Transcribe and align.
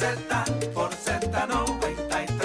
Z 0.00 0.16
por 0.72 0.88
Z93. 0.94 2.40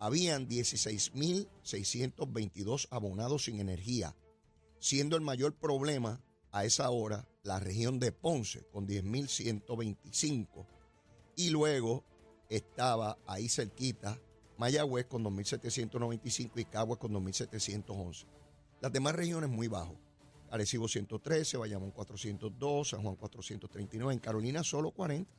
habían 0.02 0.46
16.622 0.48 2.88
abonados 2.90 3.44
sin 3.44 3.60
energía, 3.60 4.16
siendo 4.80 5.14
el 5.14 5.22
mayor 5.22 5.54
problema 5.54 6.20
a 6.50 6.64
esa 6.64 6.90
hora 6.90 7.28
la 7.44 7.60
región 7.60 8.00
de 8.00 8.10
Ponce 8.10 8.64
con 8.72 8.88
10.125 8.88 10.66
y 11.36 11.50
luego 11.50 12.02
estaba 12.48 13.16
ahí 13.28 13.48
cerquita 13.48 14.20
Mayagüez 14.58 15.06
con 15.06 15.22
2.795 15.22 16.50
y 16.56 16.64
Caguas 16.64 16.98
con 16.98 17.12
2.711. 17.12 18.26
Las 18.80 18.92
demás 18.92 19.14
regiones 19.14 19.50
muy 19.50 19.68
bajo. 19.68 19.96
Arecibo 20.50 20.88
113, 20.88 21.58
Bayamón 21.58 21.92
402, 21.92 22.88
San 22.88 23.02
Juan 23.02 23.14
439, 23.14 24.14
en 24.14 24.18
Carolina 24.18 24.64
solo 24.64 24.90
40. 24.90 25.30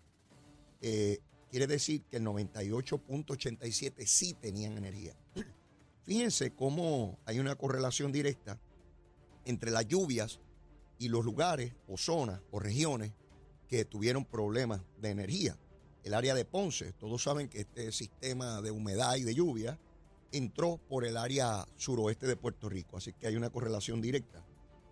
Eh, 0.79 1.19
quiere 1.53 1.67
decir 1.67 2.01
que 2.09 2.17
el 2.17 2.23
98.87 2.23 4.07
sí 4.07 4.33
tenían 4.33 4.75
energía. 4.75 5.13
Fíjense 6.03 6.55
cómo 6.55 7.19
hay 7.25 7.37
una 7.37 7.55
correlación 7.55 8.11
directa 8.11 8.59
entre 9.45 9.69
las 9.69 9.87
lluvias 9.87 10.39
y 10.97 11.09
los 11.09 11.23
lugares 11.23 11.71
o 11.87 11.95
zonas 11.95 12.41
o 12.49 12.59
regiones 12.59 13.11
que 13.67 13.85
tuvieron 13.85 14.25
problemas 14.25 14.81
de 14.99 15.11
energía. 15.11 15.55
El 16.03 16.15
área 16.15 16.33
de 16.33 16.43
Ponce, 16.43 16.91
todos 16.93 17.21
saben 17.21 17.47
que 17.49 17.59
este 17.59 17.91
sistema 17.91 18.59
de 18.63 18.71
humedad 18.71 19.15
y 19.17 19.21
de 19.21 19.35
lluvia 19.35 19.77
entró 20.31 20.79
por 20.89 21.05
el 21.05 21.17
área 21.17 21.67
suroeste 21.75 22.25
de 22.25 22.35
Puerto 22.35 22.67
Rico, 22.67 22.97
así 22.97 23.13
que 23.13 23.27
hay 23.27 23.35
una 23.35 23.51
correlación 23.51 24.01
directa. 24.01 24.43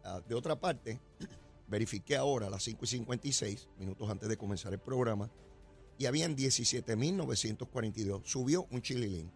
Ah, 0.03 0.21
de 0.29 0.35
otra 0.35 0.59
parte, 0.59 0.99
verifiqué 1.67 2.17
ahora 2.17 2.45
a 2.45 2.49
las 2.51 2.61
5 2.61 2.85
y 2.85 2.87
56, 2.87 3.67
minutos 3.79 4.07
antes 4.11 4.29
de 4.29 4.37
comenzar 4.37 4.73
el 4.73 4.79
programa, 4.79 5.31
y 6.01 6.05
habían 6.07 6.35
17.942. 6.35 8.25
Subió 8.25 8.67
un 8.71 8.81
chililín. 8.81 9.31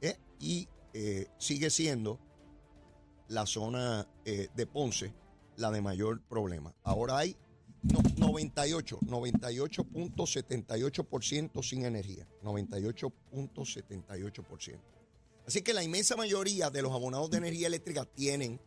¿eh? 0.00 0.16
Y 0.40 0.66
eh, 0.92 1.28
sigue 1.38 1.70
siendo 1.70 2.18
la 3.28 3.46
zona 3.46 4.08
eh, 4.24 4.48
de 4.56 4.66
Ponce 4.66 5.14
la 5.56 5.70
de 5.70 5.80
mayor 5.80 6.20
problema. 6.22 6.74
Ahora 6.82 7.18
hay 7.18 7.36
no, 7.82 8.00
98, 8.16 8.98
98.78% 9.02 11.62
sin 11.62 11.84
energía. 11.84 12.26
98.78%. 12.42 14.80
Así 15.46 15.62
que 15.62 15.72
la 15.72 15.84
inmensa 15.84 16.16
mayoría 16.16 16.68
de 16.70 16.82
los 16.82 16.90
abonados 16.90 17.30
de 17.30 17.38
energía 17.38 17.68
eléctrica 17.68 18.04
tienen, 18.06 18.60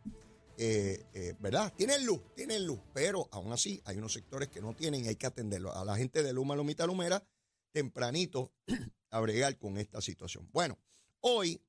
eh, 0.58 1.06
eh, 1.14 1.34
¿verdad? 1.40 1.74
Tienen 1.76 2.06
luz, 2.06 2.22
tienen 2.36 2.66
luz, 2.66 2.80
pero 2.94 3.28
aún 3.32 3.52
así 3.52 3.82
hay 3.86 3.98
unos 3.98 4.14
sectores 4.14 4.50
que 4.50 4.62
no 4.62 4.74
tienen 4.74 5.06
y 5.06 5.08
hay 5.10 5.16
que 5.16 5.28
atenderlo. 5.28 5.76
A 5.76 5.84
la 5.86 5.98
gente 5.98 6.24
de 6.24 6.34
Luma, 6.34 6.56
Lomita, 6.56 6.86
Lumera, 6.86 7.24
tempranito 7.72 8.54
a 9.12 9.20
bregar 9.20 9.58
con 9.58 9.78
esta 9.78 10.02
situación. 10.02 10.50
Bueno, 10.52 10.80
hoy 11.22 11.62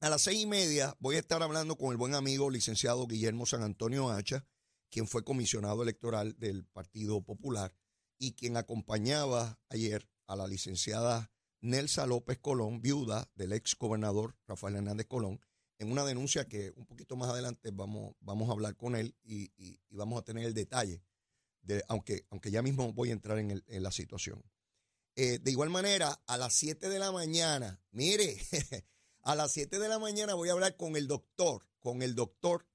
a 0.00 0.08
las 0.08 0.22
seis 0.22 0.42
y 0.42 0.46
media 0.46 0.96
voy 1.00 1.16
a 1.16 1.18
estar 1.18 1.42
hablando 1.42 1.76
con 1.76 1.90
el 1.90 1.96
buen 1.96 2.14
amigo 2.14 2.50
licenciado 2.50 3.06
Guillermo 3.06 3.46
San 3.46 3.62
Antonio 3.62 4.10
Hacha, 4.10 4.46
quien 4.90 5.06
fue 5.06 5.24
comisionado 5.24 5.82
electoral 5.82 6.36
del 6.38 6.64
Partido 6.64 7.20
Popular 7.20 7.74
y 8.18 8.32
quien 8.32 8.56
acompañaba 8.56 9.60
ayer 9.68 10.08
a 10.26 10.36
la 10.36 10.46
licenciada 10.46 11.30
Nelsa 11.60 12.06
López 12.06 12.38
Colón, 12.38 12.80
viuda 12.80 13.30
del 13.34 13.52
ex 13.52 13.76
gobernador 13.76 14.36
Rafael 14.46 14.76
Hernández 14.76 15.06
Colón, 15.06 15.40
en 15.78 15.92
una 15.92 16.04
denuncia 16.04 16.46
que 16.46 16.72
un 16.76 16.86
poquito 16.86 17.16
más 17.16 17.30
adelante 17.30 17.70
vamos, 17.72 18.14
vamos 18.20 18.48
a 18.48 18.52
hablar 18.52 18.76
con 18.76 18.96
él 18.96 19.14
y, 19.22 19.52
y- 19.56 19.78
vamos 19.90 20.20
a 20.20 20.24
tener 20.24 20.44
el 20.44 20.54
detalle, 20.54 21.02
de, 21.62 21.82
aunque, 21.88 22.26
aunque 22.30 22.50
ya 22.50 22.62
mismo 22.62 22.92
voy 22.92 23.10
a 23.10 23.12
entrar 23.12 23.38
en, 23.38 23.50
el- 23.50 23.64
en 23.68 23.82
la 23.82 23.92
situación. 23.92 24.42
Eh, 25.16 25.38
de 25.40 25.50
igual 25.50 25.70
manera, 25.70 26.20
a 26.26 26.36
las 26.36 26.54
7 26.54 26.88
de 26.88 26.98
la 26.98 27.10
mañana, 27.12 27.80
mire, 27.90 28.36
a 29.22 29.34
las 29.34 29.52
7 29.52 29.78
de 29.78 29.88
la 29.88 29.98
mañana 29.98 30.34
voy 30.34 30.48
a 30.48 30.52
hablar 30.52 30.76
con 30.76 30.96
el 30.96 31.06
doctor, 31.08 31.66
con 31.80 32.02
el 32.02 32.14
doctor 32.14 32.66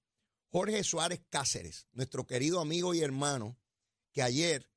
Jorge 0.50 0.84
Suárez 0.84 1.22
Cáceres, 1.30 1.88
nuestro 1.94 2.28
querido 2.28 2.60
amigo 2.60 2.94
y 2.94 3.02
hermano, 3.02 3.58
que 4.12 4.22
ayer 4.22 4.70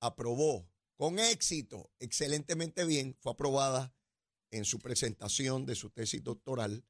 aprobó 0.00 0.70
con 0.96 1.18
éxito, 1.18 1.90
excelentemente 1.98 2.84
bien, 2.84 3.16
fue 3.20 3.32
aprobada 3.32 3.92
en 4.50 4.64
su 4.64 4.78
presentación 4.78 5.66
de 5.66 5.74
su 5.74 5.90
tesis 5.90 6.22
doctoral. 6.22 6.84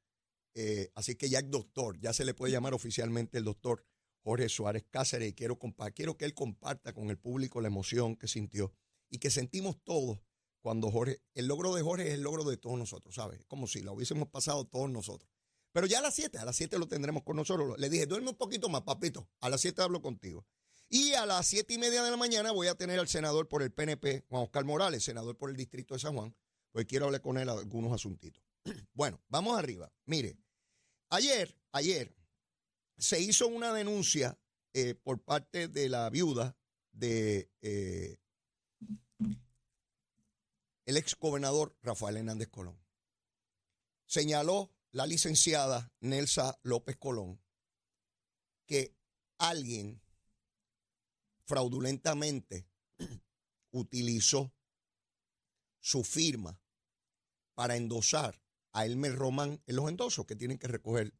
Eh, 0.55 0.89
así 0.95 1.15
que 1.15 1.29
ya 1.29 1.39
es 1.39 1.51
doctor, 1.51 1.99
ya 1.99 2.13
se 2.13 2.25
le 2.25 2.33
puede 2.33 2.53
llamar 2.53 2.73
oficialmente 2.73 3.37
el 3.37 3.43
doctor 3.43 3.85
Jorge 4.23 4.49
Suárez 4.49 4.85
Cáceres 4.89 5.29
y 5.29 5.33
quiero, 5.33 5.59
quiero 5.93 6.17
que 6.17 6.25
él 6.25 6.33
comparta 6.33 6.93
con 6.93 7.09
el 7.09 7.17
público 7.17 7.61
la 7.61 7.67
emoción 7.67 8.15
que 8.15 8.27
sintió 8.27 8.73
y 9.09 9.19
que 9.19 9.29
sentimos 9.29 9.77
todos 9.83 10.19
cuando 10.61 10.89
Jorge, 10.89 11.21
el 11.35 11.45
logro 11.45 11.75
de 11.75 11.83
Jorge 11.83 12.07
es 12.07 12.13
el 12.15 12.21
logro 12.21 12.43
de 12.43 12.57
todos 12.57 12.79
nosotros, 12.79 13.13
¿sabes? 13.13 13.45
Como 13.45 13.67
si 13.67 13.81
lo 13.81 13.93
hubiésemos 13.93 14.29
pasado 14.29 14.65
todos 14.65 14.89
nosotros. 14.89 15.29
Pero 15.71 15.85
ya 15.85 15.99
a 15.99 16.01
las 16.01 16.15
7, 16.15 16.39
a 16.39 16.45
las 16.45 16.55
7 16.55 16.79
lo 16.79 16.87
tendremos 16.87 17.21
con 17.21 17.35
nosotros. 17.35 17.77
Le 17.77 17.89
dije, 17.89 18.07
duerme 18.07 18.29
un 18.29 18.35
poquito 18.35 18.67
más, 18.69 18.81
papito. 18.81 19.29
A 19.41 19.49
las 19.49 19.61
7 19.61 19.81
hablo 19.83 20.01
contigo. 20.01 20.45
Y 20.89 21.13
a 21.13 21.25
las 21.25 21.45
7 21.47 21.73
y 21.73 21.77
media 21.77 22.01
de 22.01 22.09
la 22.09 22.17
mañana 22.17 22.51
voy 22.51 22.67
a 22.67 22.75
tener 22.75 22.97
al 22.97 23.07
senador 23.07 23.47
por 23.47 23.61
el 23.61 23.71
PNP, 23.71 24.23
Juan 24.29 24.43
Oscar 24.43 24.63
Morales, 24.65 25.03
senador 25.03 25.37
por 25.37 25.49
el 25.49 25.55
distrito 25.55 25.93
de 25.93 25.99
San 25.99 26.15
Juan, 26.15 26.35
pues 26.71 26.85
quiero 26.85 27.05
hablar 27.05 27.21
con 27.21 27.37
él 27.37 27.49
algunos 27.49 27.93
asuntitos. 27.93 28.43
Bueno, 28.93 29.21
vamos 29.27 29.59
arriba. 29.59 29.91
Mire, 30.05 30.37
ayer, 31.09 31.57
ayer 31.71 32.15
se 32.97 33.19
hizo 33.19 33.47
una 33.47 33.73
denuncia 33.73 34.39
eh, 34.73 34.95
por 34.95 35.21
parte 35.23 35.67
de 35.67 35.89
la 35.89 36.09
viuda 36.09 36.57
de 36.91 37.49
eh, 37.61 38.17
el 40.85 40.97
ex 40.97 41.15
gobernador 41.17 41.77
Rafael 41.81 42.17
Hernández 42.17 42.49
Colón. 42.49 42.79
Señaló 44.05 44.71
la 44.91 45.07
licenciada 45.07 45.91
Nelsa 45.99 46.57
López 46.63 46.95
Colón 46.97 47.41
que 48.65 48.95
alguien 49.37 50.01
fraudulentamente 51.45 52.67
utilizó 53.71 54.53
su 55.79 56.03
firma 56.03 56.59
para 57.53 57.75
endosar 57.75 58.44
a 58.75 58.85
Elmer 58.85 59.15
Román 59.15 59.61
en 59.65 59.75
los 59.75 59.89
endosos 59.89 60.25
que 60.25 60.35
tienen 60.35 60.57
que 60.57 60.67
recoger 60.67 61.13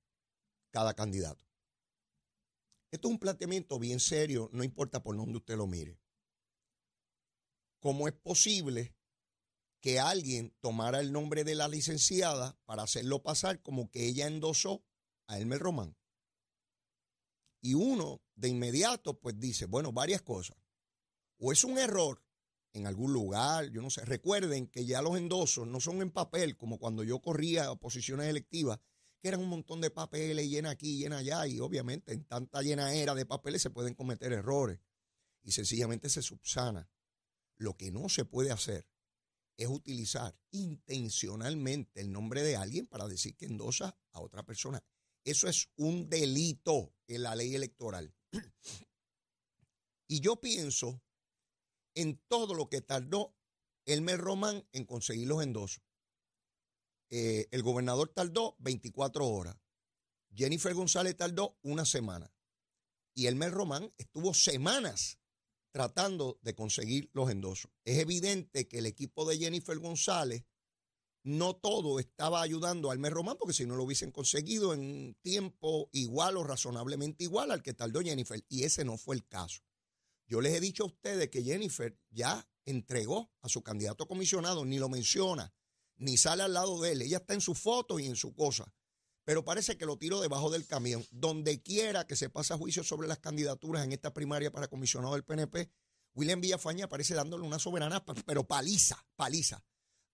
cada 0.72 0.94
candidato. 0.94 1.48
Esto 2.92 3.08
es 3.08 3.14
un 3.14 3.20
planteamiento 3.20 3.80
bien 3.80 4.00
serio, 4.00 4.50
no 4.52 4.64
importa 4.64 5.02
por 5.02 5.16
dónde 5.16 5.38
usted 5.38 5.56
lo 5.56 5.66
mire. 5.66 5.98
¿Cómo 7.80 8.08
es 8.08 8.14
posible 8.14 8.94
que 9.86 10.00
alguien 10.00 10.52
tomara 10.62 11.00
el 11.00 11.12
nombre 11.12 11.44
de 11.44 11.54
la 11.54 11.68
licenciada 11.68 12.58
para 12.66 12.82
hacerlo 12.82 13.22
pasar 13.22 13.62
como 13.62 13.92
que 13.92 14.08
ella 14.08 14.26
endosó 14.26 14.84
a 15.28 15.38
Elmer 15.38 15.60
Román. 15.60 15.96
Y 17.62 17.76
uno 17.76 18.24
de 18.34 18.50
inmediato 18.50 19.20
pues 19.20 19.40
dice, 19.40 19.68
bueno, 19.68 19.92
varias 19.94 20.24
cosas. 20.24 20.58
O 21.38 21.52
es 21.52 21.64
un 21.64 21.78
error 21.78 22.25
en 22.76 22.88
algún 22.88 23.14
lugar, 23.14 23.72
yo 23.72 23.82
no 23.82 23.90
sé. 23.90 24.04
Recuerden 24.04 24.68
que 24.68 24.86
ya 24.86 25.02
los 25.02 25.18
endosos 25.18 25.66
no 25.66 25.80
son 25.80 26.02
en 26.02 26.12
papel, 26.12 26.58
como 26.58 26.78
cuando 26.78 27.04
yo 27.04 27.20
corría 27.22 27.70
a 27.70 27.76
posiciones 27.78 28.28
electivas, 28.28 28.80
que 29.22 29.30
eran 29.30 29.40
un 29.40 29.48
montón 29.48 29.80
de 29.80 29.90
papeles, 29.92 30.50
llena 30.50 30.72
aquí, 30.72 30.98
llena 30.98 31.20
allá, 31.20 31.48
y 31.48 31.60
obviamente 31.62 32.12
en 32.12 32.26
tanta 32.26 32.62
llena 32.62 32.94
era 32.94 33.16
de 33.16 33.26
papeles 33.26 33.62
se 33.62 33.70
pueden 33.70 33.94
cometer 33.94 34.34
errores. 34.34 34.82
Y 35.42 35.54
sencillamente 35.54 36.10
se 36.10 36.22
subsana. 36.22 36.90
Lo 37.56 37.78
que 37.78 37.92
no 37.92 38.10
se 38.10 38.26
puede 38.26 38.52
hacer 38.52 38.86
es 39.56 39.68
utilizar 39.68 40.38
intencionalmente 40.52 42.02
el 42.02 42.12
nombre 42.12 42.44
de 42.44 42.58
alguien 42.58 42.88
para 42.88 43.08
decir 43.08 43.38
que 43.38 43.46
endosa 43.46 43.98
a 44.12 44.20
otra 44.20 44.44
persona. 44.44 44.84
Eso 45.24 45.48
es 45.48 45.70
un 45.78 46.10
delito 46.10 46.94
en 47.08 47.24
la 47.24 47.36
ley 47.36 47.56
electoral. 47.56 48.14
Y 50.08 50.20
yo 50.20 50.40
pienso 50.40 51.02
en 51.96 52.22
todo 52.28 52.54
lo 52.54 52.70
que 52.70 52.82
tardó 52.82 53.36
Elmer 53.86 54.20
Román 54.20 54.68
en 54.72 54.86
conseguir 54.86 55.28
los 55.28 55.42
endosos. 55.42 55.82
Eh, 57.10 57.48
el 57.52 57.64
gobernador 57.64 58.10
tardó 58.10 58.56
24 58.60 59.28
horas. 59.28 59.58
Jennifer 60.34 60.74
González 60.74 61.16
tardó 61.16 61.58
una 61.64 61.86
semana. 61.86 62.32
Y 63.14 63.28
Elmer 63.28 63.52
Román 63.52 63.94
estuvo 63.98 64.34
semanas 64.34 65.20
tratando 65.72 66.40
de 66.42 66.56
conseguir 66.56 67.10
los 67.14 67.30
endosos. 67.30 67.72
Es 67.84 68.00
evidente 68.00 68.68
que 68.68 68.80
el 68.80 68.86
equipo 68.86 69.26
de 69.26 69.38
Jennifer 69.38 69.78
González 69.78 70.46
no 71.24 71.56
todo 71.56 72.00
estaba 72.00 72.42
ayudando 72.42 72.90
a 72.90 72.94
Almer 72.94 73.14
Román, 73.14 73.36
porque 73.38 73.54
si 73.54 73.66
no 73.66 73.76
lo 73.76 73.84
hubiesen 73.84 74.12
conseguido 74.12 74.74
en 74.74 75.18
tiempo 75.22 75.90
igual 75.92 76.38
o 76.38 76.44
razonablemente 76.44 77.24
igual 77.24 77.52
al 77.52 77.64
que 77.64 77.74
tardó 77.74 78.02
Jennifer. 78.02 78.44
Y 78.48 78.64
ese 78.64 78.86
no 78.86 78.98
fue 78.98 79.16
el 79.16 79.28
caso. 79.28 79.62
Yo 80.28 80.42
les 80.42 80.54
he 80.54 80.60
dicho 80.60 80.84
a 80.84 80.88
ustedes 80.88 81.30
que 81.30 81.44
Jennifer 81.44 81.98
ya 82.10 82.48
entregó 82.66 83.32
a 83.42 83.50
su 83.50 83.64
candidato 83.64 84.08
comisionado, 84.08 84.66
ni 84.66 84.80
lo 84.80 84.90
menciona, 84.90 85.54
ni 85.98 86.18
sale 86.18 86.44
al 86.44 86.54
lado 86.54 86.82
de 86.82 86.94
él. 86.94 87.02
Ella 87.04 87.18
está 87.18 87.34
en 87.34 87.42
su 87.42 87.54
foto 87.54 88.00
y 88.00 88.06
en 88.06 88.16
su 88.16 88.34
cosa 88.34 88.74
pero 89.26 89.44
parece 89.44 89.76
que 89.76 89.88
lo 89.88 89.98
tiro 89.98 90.22
debajo 90.22 90.52
del 90.52 90.68
camión. 90.68 91.04
Donde 91.12 91.62
quiera 91.62 92.06
que 92.06 92.16
se 92.16 92.30
pase 92.30 92.54
juicio 92.54 92.84
sobre 92.84 93.08
las 93.08 93.20
candidaturas 93.20 93.84
en 93.84 93.92
esta 93.92 94.14
primaria 94.14 94.52
para 94.52 94.68
comisionado 94.68 95.14
del 95.14 95.26
PNP, 95.26 95.70
William 96.14 96.40
Villafaña 96.40 96.86
aparece 96.86 97.16
dándole 97.16 97.44
una 97.44 97.60
soberana, 97.60 98.06
pero 98.06 98.48
paliza, 98.48 99.04
paliza 99.16 99.66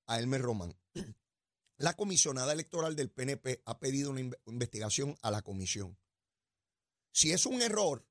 a 0.08 0.18
Elmer 0.18 0.42
Román. 0.42 0.76
La 1.78 1.96
comisionada 1.96 2.54
electoral 2.54 2.96
del 2.96 3.12
PNP 3.12 3.62
ha 3.66 3.80
pedido 3.80 4.12
una 4.12 4.22
investigación 4.46 5.18
a 5.22 5.30
la 5.30 5.42
comisión. 5.42 5.98
Si 7.12 7.34
es 7.34 7.46
un 7.46 7.62
error, 7.62 8.08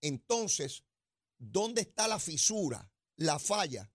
entonces, 0.00 0.84
¿dónde 1.38 1.82
está 1.82 2.08
la 2.08 2.18
fisura, 2.18 2.92
la 3.16 3.38
falla 3.38 3.92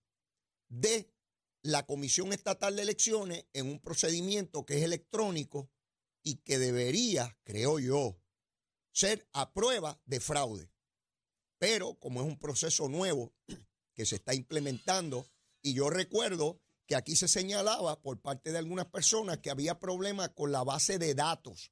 de 0.67 1.13
la 1.61 1.85
Comisión 1.85 2.33
Estatal 2.33 2.75
de 2.75 2.81
Elecciones 2.81 3.45
en 3.53 3.67
un 3.67 3.79
procedimiento 3.79 4.65
que 4.65 4.77
es 4.77 4.83
electrónico 4.83 5.71
y 6.23 6.37
que 6.37 6.57
debería, 6.57 7.37
creo 7.43 7.79
yo, 7.79 8.19
ser 8.91 9.27
a 9.33 9.53
prueba 9.53 10.01
de 10.05 10.19
fraude. 10.19 10.71
Pero 11.57 11.95
como 11.95 12.21
es 12.21 12.27
un 12.27 12.37
proceso 12.37 12.89
nuevo 12.89 13.33
que 13.93 14.05
se 14.05 14.15
está 14.15 14.33
implementando, 14.33 15.29
y 15.61 15.73
yo 15.73 15.89
recuerdo 15.89 16.61
que 16.85 16.95
aquí 16.95 17.15
se 17.15 17.27
señalaba 17.27 18.01
por 18.01 18.21
parte 18.21 18.51
de 18.51 18.57
algunas 18.57 18.87
personas 18.87 19.39
que 19.39 19.49
había 19.49 19.79
problemas 19.79 20.29
con 20.29 20.51
la 20.51 20.63
base 20.63 20.97
de 20.97 21.15
datos 21.15 21.71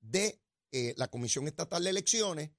de 0.00 0.42
eh, 0.72 0.94
la 0.96 1.08
Comisión 1.08 1.46
Estatal 1.46 1.84
de 1.84 1.90
Elecciones, 1.90 2.50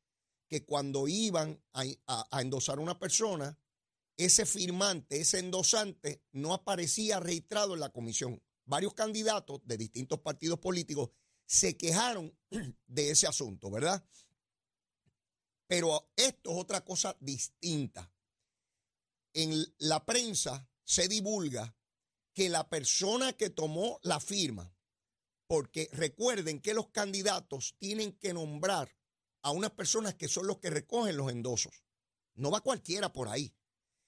que 0.47 0.65
cuando 0.65 1.07
iban 1.07 1.61
a, 1.73 1.83
a 2.31 2.41
endosar 2.41 2.77
a 2.77 2.81
una 2.81 2.99
persona, 2.99 3.57
ese 4.17 4.45
firmante, 4.45 5.19
ese 5.19 5.39
endosante, 5.39 6.23
no 6.31 6.53
aparecía 6.53 7.19
registrado 7.19 7.73
en 7.73 7.79
la 7.79 7.89
comisión 7.89 8.41
varios 8.65 8.93
candidatos 8.93 9.61
de 9.65 9.77
distintos 9.77 10.19
partidos 10.19 10.59
políticos 10.59 11.11
se 11.45 11.77
quejaron 11.77 12.35
de 12.87 13.11
ese 13.11 13.27
asunto, 13.27 13.69
¿verdad? 13.69 14.03
Pero 15.67 16.11
esto 16.15 16.51
es 16.51 16.57
otra 16.57 16.83
cosa 16.83 17.15
distinta. 17.19 18.11
En 19.33 19.65
la 19.79 20.05
prensa 20.05 20.69
se 20.83 21.07
divulga 21.07 21.75
que 22.33 22.49
la 22.49 22.67
persona 22.69 23.33
que 23.33 23.49
tomó 23.49 23.99
la 24.03 24.19
firma, 24.19 24.73
porque 25.47 25.89
recuerden 25.93 26.59
que 26.61 26.73
los 26.73 26.89
candidatos 26.89 27.75
tienen 27.79 28.13
que 28.13 28.33
nombrar 28.33 28.95
a 29.45 29.51
unas 29.51 29.69
personas 29.69 30.15
que 30.15 30.27
son 30.27 30.47
los 30.47 30.57
que 30.57 30.71
recogen 30.71 31.15
los 31.15 31.31
endosos. 31.31 31.83
No 32.33 32.49
va 32.49 32.61
cualquiera 32.61 33.13
por 33.13 33.29
ahí 33.29 33.55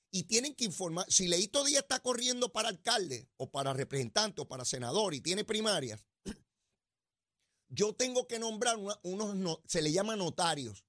y 0.09 0.23
tienen 0.23 0.55
que 0.55 0.65
informar. 0.65 1.05
Si 1.09 1.27
Leito 1.27 1.63
Díaz 1.63 1.83
está 1.83 1.99
corriendo 1.99 2.51
para 2.51 2.69
alcalde 2.69 3.29
o 3.37 3.51
para 3.51 3.71
representante 3.71 4.41
o 4.41 4.47
para 4.47 4.65
senador 4.65 5.13
y 5.13 5.21
tiene 5.21 5.43
primarias, 5.43 6.03
yo 7.69 7.93
tengo 7.93 8.27
que 8.27 8.39
nombrar 8.39 8.77
unos, 9.03 9.59
se 9.67 9.83
le 9.83 9.91
llama 9.91 10.15
notarios, 10.15 10.83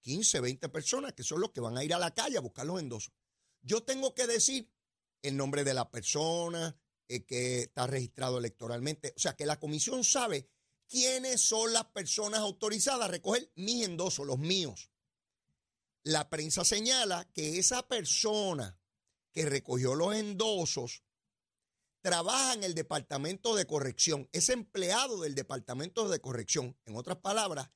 15, 0.00 0.40
20 0.40 0.70
personas 0.70 1.12
que 1.12 1.22
son 1.22 1.42
los 1.42 1.50
que 1.50 1.60
van 1.60 1.76
a 1.76 1.84
ir 1.84 1.92
a 1.92 1.98
la 1.98 2.14
calle 2.14 2.38
a 2.38 2.40
buscar 2.40 2.64
los 2.64 2.80
endosos. 2.80 3.12
Yo 3.60 3.82
tengo 3.82 4.14
que 4.14 4.26
decir 4.26 4.72
el 5.20 5.36
nombre 5.36 5.64
de 5.64 5.74
la 5.74 5.90
persona 5.90 6.74
eh, 7.08 7.26
que 7.26 7.60
está 7.64 7.86
registrado 7.86 8.38
electoralmente. 8.38 9.12
O 9.14 9.20
sea, 9.20 9.36
que 9.36 9.44
la 9.44 9.60
comisión 9.60 10.02
sabe 10.02 10.48
quiénes 10.88 11.40
son 11.40 11.72
las 11.72 11.86
personas 11.86 12.40
autorizadas 12.40 13.08
a 13.08 13.10
recoger 13.10 13.50
mis 13.54 13.84
endosos, 13.84 14.26
los 14.26 14.38
míos. 14.38 14.90
La 16.04 16.28
prensa 16.28 16.64
señala 16.64 17.30
que 17.32 17.58
esa 17.58 17.86
persona 17.86 18.78
que 19.32 19.46
recogió 19.46 19.94
los 19.94 20.14
endosos 20.14 21.04
trabaja 22.02 22.54
en 22.54 22.64
el 22.64 22.74
departamento 22.74 23.54
de 23.54 23.66
corrección, 23.66 24.28
es 24.32 24.48
empleado 24.48 25.20
del 25.20 25.34
departamento 25.34 26.08
de 26.08 26.20
corrección. 26.20 26.76
En 26.84 26.96
otras 26.96 27.18
palabras, 27.18 27.70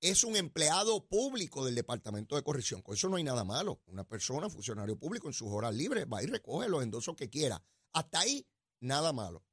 es 0.00 0.24
un 0.24 0.36
empleado 0.36 1.06
público 1.06 1.64
del 1.64 1.74
departamento 1.74 2.36
de 2.36 2.42
corrección. 2.42 2.82
Con 2.82 2.94
eso 2.94 3.08
no 3.08 3.16
hay 3.16 3.24
nada 3.24 3.44
malo. 3.44 3.82
Una 3.86 4.04
persona, 4.04 4.48
funcionario 4.48 4.98
público, 4.98 5.28
en 5.28 5.32
sus 5.32 5.48
horas 5.48 5.74
libres, 5.74 6.06
va 6.12 6.22
y 6.22 6.26
recoge 6.26 6.68
los 6.68 6.82
endosos 6.82 7.16
que 7.16 7.28
quiera. 7.28 7.62
Hasta 7.92 8.20
ahí, 8.20 8.46
nada 8.80 9.12
malo. 9.12 9.44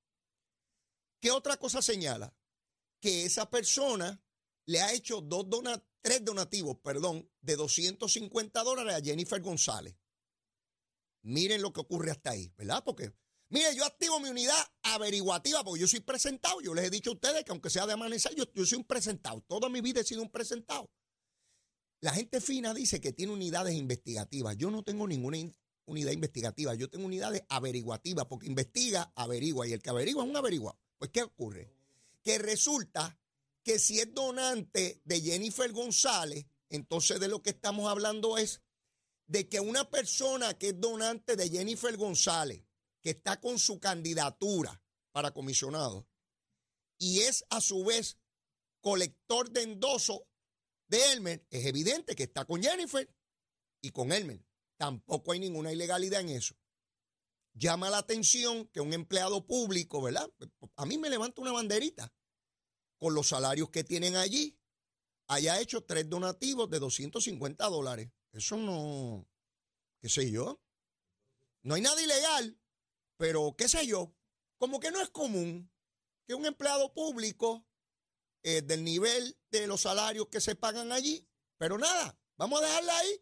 ¿Qué 1.20 1.32
otra 1.32 1.58
cosa 1.58 1.82
señala? 1.82 2.34
Que 3.00 3.26
esa 3.26 3.50
persona 3.50 4.22
le 4.66 4.82
ha 4.82 4.94
hecho 4.94 5.22
dos, 5.22 5.48
tres 6.02 6.24
donativos, 6.24 6.78
perdón, 6.84 7.30
de 7.42 7.56
250 7.56 8.64
dólares 8.64 8.96
a 8.96 9.02
Jennifer 9.02 9.42
González. 9.42 9.96
Miren 11.24 11.62
lo 11.62 11.74
que 11.74 11.82
ocurre 11.82 12.12
hasta 12.12 12.32
ahí, 12.32 12.54
¿verdad? 12.58 12.84
Porque, 12.84 13.14
mire, 13.50 13.76
yo 13.76 13.86
activo 13.86 14.20
mi 14.20 14.30
unidad 14.30 14.60
averiguativa 14.84 15.64
porque 15.64 15.82
yo 15.82 15.88
soy 15.88 16.00
presentado. 16.00 16.62
Yo 16.62 16.74
les 16.74 16.86
he 16.86 16.90
dicho 16.90 17.12
a 17.12 17.14
ustedes 17.14 17.44
que 17.44 17.52
aunque 17.52 17.70
sea 17.70 17.88
de 17.88 17.94
amanecer, 17.94 18.36
yo, 18.36 18.46
yo 18.54 18.66
soy 18.66 18.78
un 18.78 18.86
presentado. 18.86 19.42
Toda 19.48 19.70
mi 19.70 19.82
vida 19.82 20.02
he 20.02 20.04
sido 20.04 20.22
un 20.22 20.30
presentado. 20.30 20.90
La 22.02 22.14
gente 22.14 22.40
fina 22.40 22.74
dice 22.74 23.02
que 23.02 23.12
tiene 23.12 23.34
unidades 23.34 23.76
investigativas. 23.76 24.56
Yo 24.56 24.72
no 24.72 24.84
tengo 24.84 25.08
ninguna 25.08 25.38
unidad 25.86 26.12
investigativa, 26.12 26.76
yo 26.76 26.90
tengo 26.90 27.06
unidades 27.06 27.44
averiguativas, 27.50 28.26
porque 28.26 28.48
investiga, 28.48 29.12
averigua, 29.16 29.68
y 29.68 29.74
el 29.74 29.82
que 29.82 29.90
averigua 29.90 30.24
es 30.24 30.30
un 30.30 30.38
averiguado. 30.38 30.80
Pues, 30.98 31.12
¿qué 31.12 31.24
ocurre? 31.24 31.79
Que 32.30 32.38
resulta 32.38 33.20
que 33.64 33.80
si 33.80 34.00
es 34.00 34.14
donante 34.14 35.02
de 35.04 35.20
Jennifer 35.20 35.72
González, 35.72 36.46
entonces 36.70 37.20
de 37.20 37.28
lo 37.28 37.42
que 37.42 37.50
estamos 37.50 37.90
hablando 37.90 38.38
es 38.38 38.62
de 39.26 39.50
que 39.50 39.60
una 39.60 39.90
persona 39.90 40.56
que 40.56 40.68
es 40.68 40.80
donante 40.80 41.36
de 41.36 41.50
Jennifer 41.50 41.98
González, 41.98 42.64
que 43.02 43.10
está 43.10 43.42
con 43.42 43.58
su 43.58 43.80
candidatura 43.80 44.80
para 45.12 45.32
comisionado, 45.32 46.08
y 47.00 47.22
es 47.22 47.46
a 47.50 47.62
su 47.62 47.84
vez 47.84 48.20
colector 48.80 49.50
de 49.50 49.64
endoso 49.64 50.28
de 50.88 51.14
Elmer, 51.14 51.48
es 51.50 51.66
evidente 51.66 52.16
que 52.16 52.26
está 52.26 52.46
con 52.46 52.62
Jennifer 52.62 53.12
y 53.82 53.90
con 53.90 54.12
Elmer. 54.12 54.46
Tampoco 54.78 55.32
hay 55.32 55.40
ninguna 55.40 55.74
ilegalidad 55.74 56.22
en 56.22 56.30
eso. 56.30 56.54
Llama 57.56 57.90
la 57.90 57.98
atención 57.98 58.68
que 58.68 58.82
un 58.82 58.94
empleado 58.94 59.48
público, 59.48 60.00
¿verdad? 60.00 60.32
A 60.76 60.86
mí 60.86 61.00
me 61.00 61.10
levanta 61.10 61.42
una 61.42 61.54
banderita 61.54 62.14
con 63.00 63.14
los 63.16 63.30
salarios 63.30 63.70
que 63.70 63.84
tienen 63.84 64.16
allí, 64.16 64.60
haya 65.28 65.60
hecho 65.60 65.84
tres 65.84 66.10
donativos 66.10 66.70
de 66.70 66.80
250 66.80 67.66
dólares. 67.68 68.12
Eso 68.34 68.58
no, 68.58 69.28
qué 70.02 70.10
sé 70.10 70.30
yo. 70.30 70.62
No 71.64 71.76
hay 71.76 71.82
nada 71.82 72.02
ilegal, 72.02 72.60
pero 73.18 73.56
qué 73.58 73.68
sé 73.68 73.88
yo. 73.88 74.14
Como 74.58 74.80
que 74.80 74.92
no 74.92 75.02
es 75.02 75.10
común 75.10 75.72
que 76.28 76.36
un 76.36 76.46
empleado 76.46 76.94
público 76.94 77.66
eh, 78.44 78.62
del 78.62 78.84
nivel 78.84 79.38
de 79.52 79.68
los 79.68 79.82
salarios 79.82 80.28
que 80.28 80.42
se 80.42 80.56
pagan 80.56 80.92
allí, 80.92 81.28
pero 81.58 81.78
nada, 81.78 82.20
vamos 82.38 82.62
a 82.62 82.66
dejarla 82.66 82.98
ahí. 82.98 83.22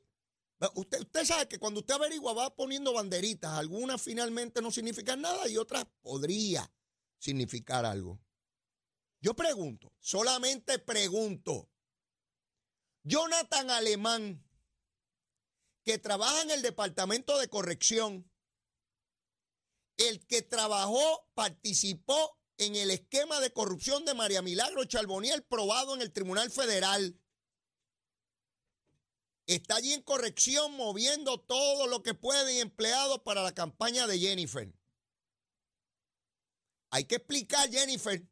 Usted, 0.75 1.01
usted 1.01 1.25
sabe 1.25 1.47
que 1.47 1.59
cuando 1.59 1.81
usted 1.81 1.93
averigua 1.93 2.33
va 2.33 2.55
poniendo 2.55 2.93
banderitas, 2.93 3.53
algunas 3.53 4.01
finalmente 4.01 4.61
no 4.61 4.71
significan 4.71 5.21
nada 5.21 5.47
y 5.47 5.57
otras 5.57 5.85
podría 6.01 6.71
significar 7.19 7.85
algo. 7.85 8.19
Yo 9.19 9.35
pregunto, 9.35 9.93
solamente 9.99 10.79
pregunto. 10.79 11.69
Jonathan 13.03 13.71
Alemán, 13.71 14.43
que 15.83 15.97
trabaja 15.97 16.41
en 16.41 16.51
el 16.51 16.61
departamento 16.61 17.37
de 17.39 17.47
corrección, 17.47 18.29
el 19.97 20.25
que 20.27 20.41
trabajó, 20.41 21.29
participó 21.33 22.37
en 22.57 22.75
el 22.75 22.91
esquema 22.91 23.39
de 23.39 23.51
corrupción 23.51 24.05
de 24.05 24.13
María 24.13 24.41
Milagro 24.41 24.85
Charboniel 24.85 25.43
probado 25.43 25.95
en 25.95 26.01
el 26.01 26.11
Tribunal 26.11 26.51
Federal. 26.51 27.19
Está 29.45 29.77
allí 29.77 29.93
en 29.93 30.03
corrección 30.03 30.73
moviendo 30.73 31.39
todo 31.39 31.87
lo 31.87 32.03
que 32.03 32.13
puede 32.13 32.55
y 32.55 32.59
empleado 32.59 33.23
para 33.23 33.43
la 33.43 33.53
campaña 33.53 34.05
de 34.05 34.19
Jennifer. 34.19 34.73
Hay 36.89 37.05
que 37.05 37.15
explicar, 37.15 37.69
Jennifer, 37.69 38.27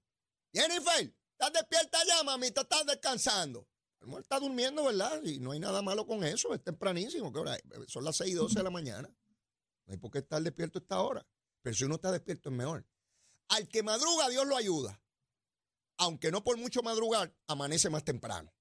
Jennifer, 0.56 1.14
¿estás 1.32 1.52
despierta 1.52 1.98
ya, 2.08 2.24
mamita? 2.24 2.62
¿Estás 2.62 2.86
descansando? 2.86 3.68
El 4.00 4.14
está 4.20 4.40
durmiendo, 4.40 4.86
¿verdad? 4.86 5.22
Y 5.24 5.40
no 5.40 5.52
hay 5.52 5.60
nada 5.60 5.82
malo 5.82 6.08
con 6.08 6.24
eso, 6.24 6.54
es 6.54 6.64
tempranísimo. 6.64 7.34
¿Qué 7.34 7.40
hora? 7.40 7.58
Son 7.88 8.06
las 8.06 8.16
6 8.16 8.32
y 8.32 8.34
12 8.36 8.60
de 8.60 8.64
la 8.64 8.70
mañana. 8.70 9.14
No 9.86 9.92
hay 9.92 9.98
por 9.98 10.12
qué 10.12 10.20
estar 10.20 10.42
despierto 10.42 10.80
esta 10.80 11.02
hora. 11.02 11.28
Pero 11.62 11.76
si 11.76 11.84
uno 11.84 11.96
está 11.96 12.10
despierto 12.10 12.50
es 12.50 12.56
mejor. 12.56 12.86
Al 13.50 13.68
que 13.68 13.84
madruga, 13.84 14.30
Dios 14.30 14.48
lo 14.48 14.56
ayuda. 14.56 15.02
Aunque 15.98 16.32
no 16.32 16.42
por 16.42 16.58
mucho 16.58 16.82
madrugar, 16.84 17.36
amanece 17.48 17.90
más 17.90 18.06
temprano. 18.06 18.54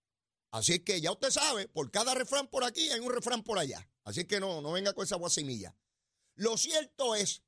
Así 0.50 0.80
que 0.80 1.00
ya 1.00 1.12
usted 1.12 1.30
sabe, 1.30 1.68
por 1.68 1.92
cada 1.92 2.14
refrán 2.14 2.48
por 2.48 2.64
aquí 2.64 2.90
hay 2.90 3.00
un 3.00 3.12
refrán 3.12 3.42
por 3.42 3.58
allá. 3.58 3.88
Así 4.02 4.24
que 4.24 4.40
no, 4.40 4.62
no 4.62 4.72
venga 4.72 4.94
con 4.94 5.04
esa 5.04 5.16
guasimilla. 5.16 5.76
Lo 6.34 6.56
cierto 6.56 7.14
es, 7.14 7.42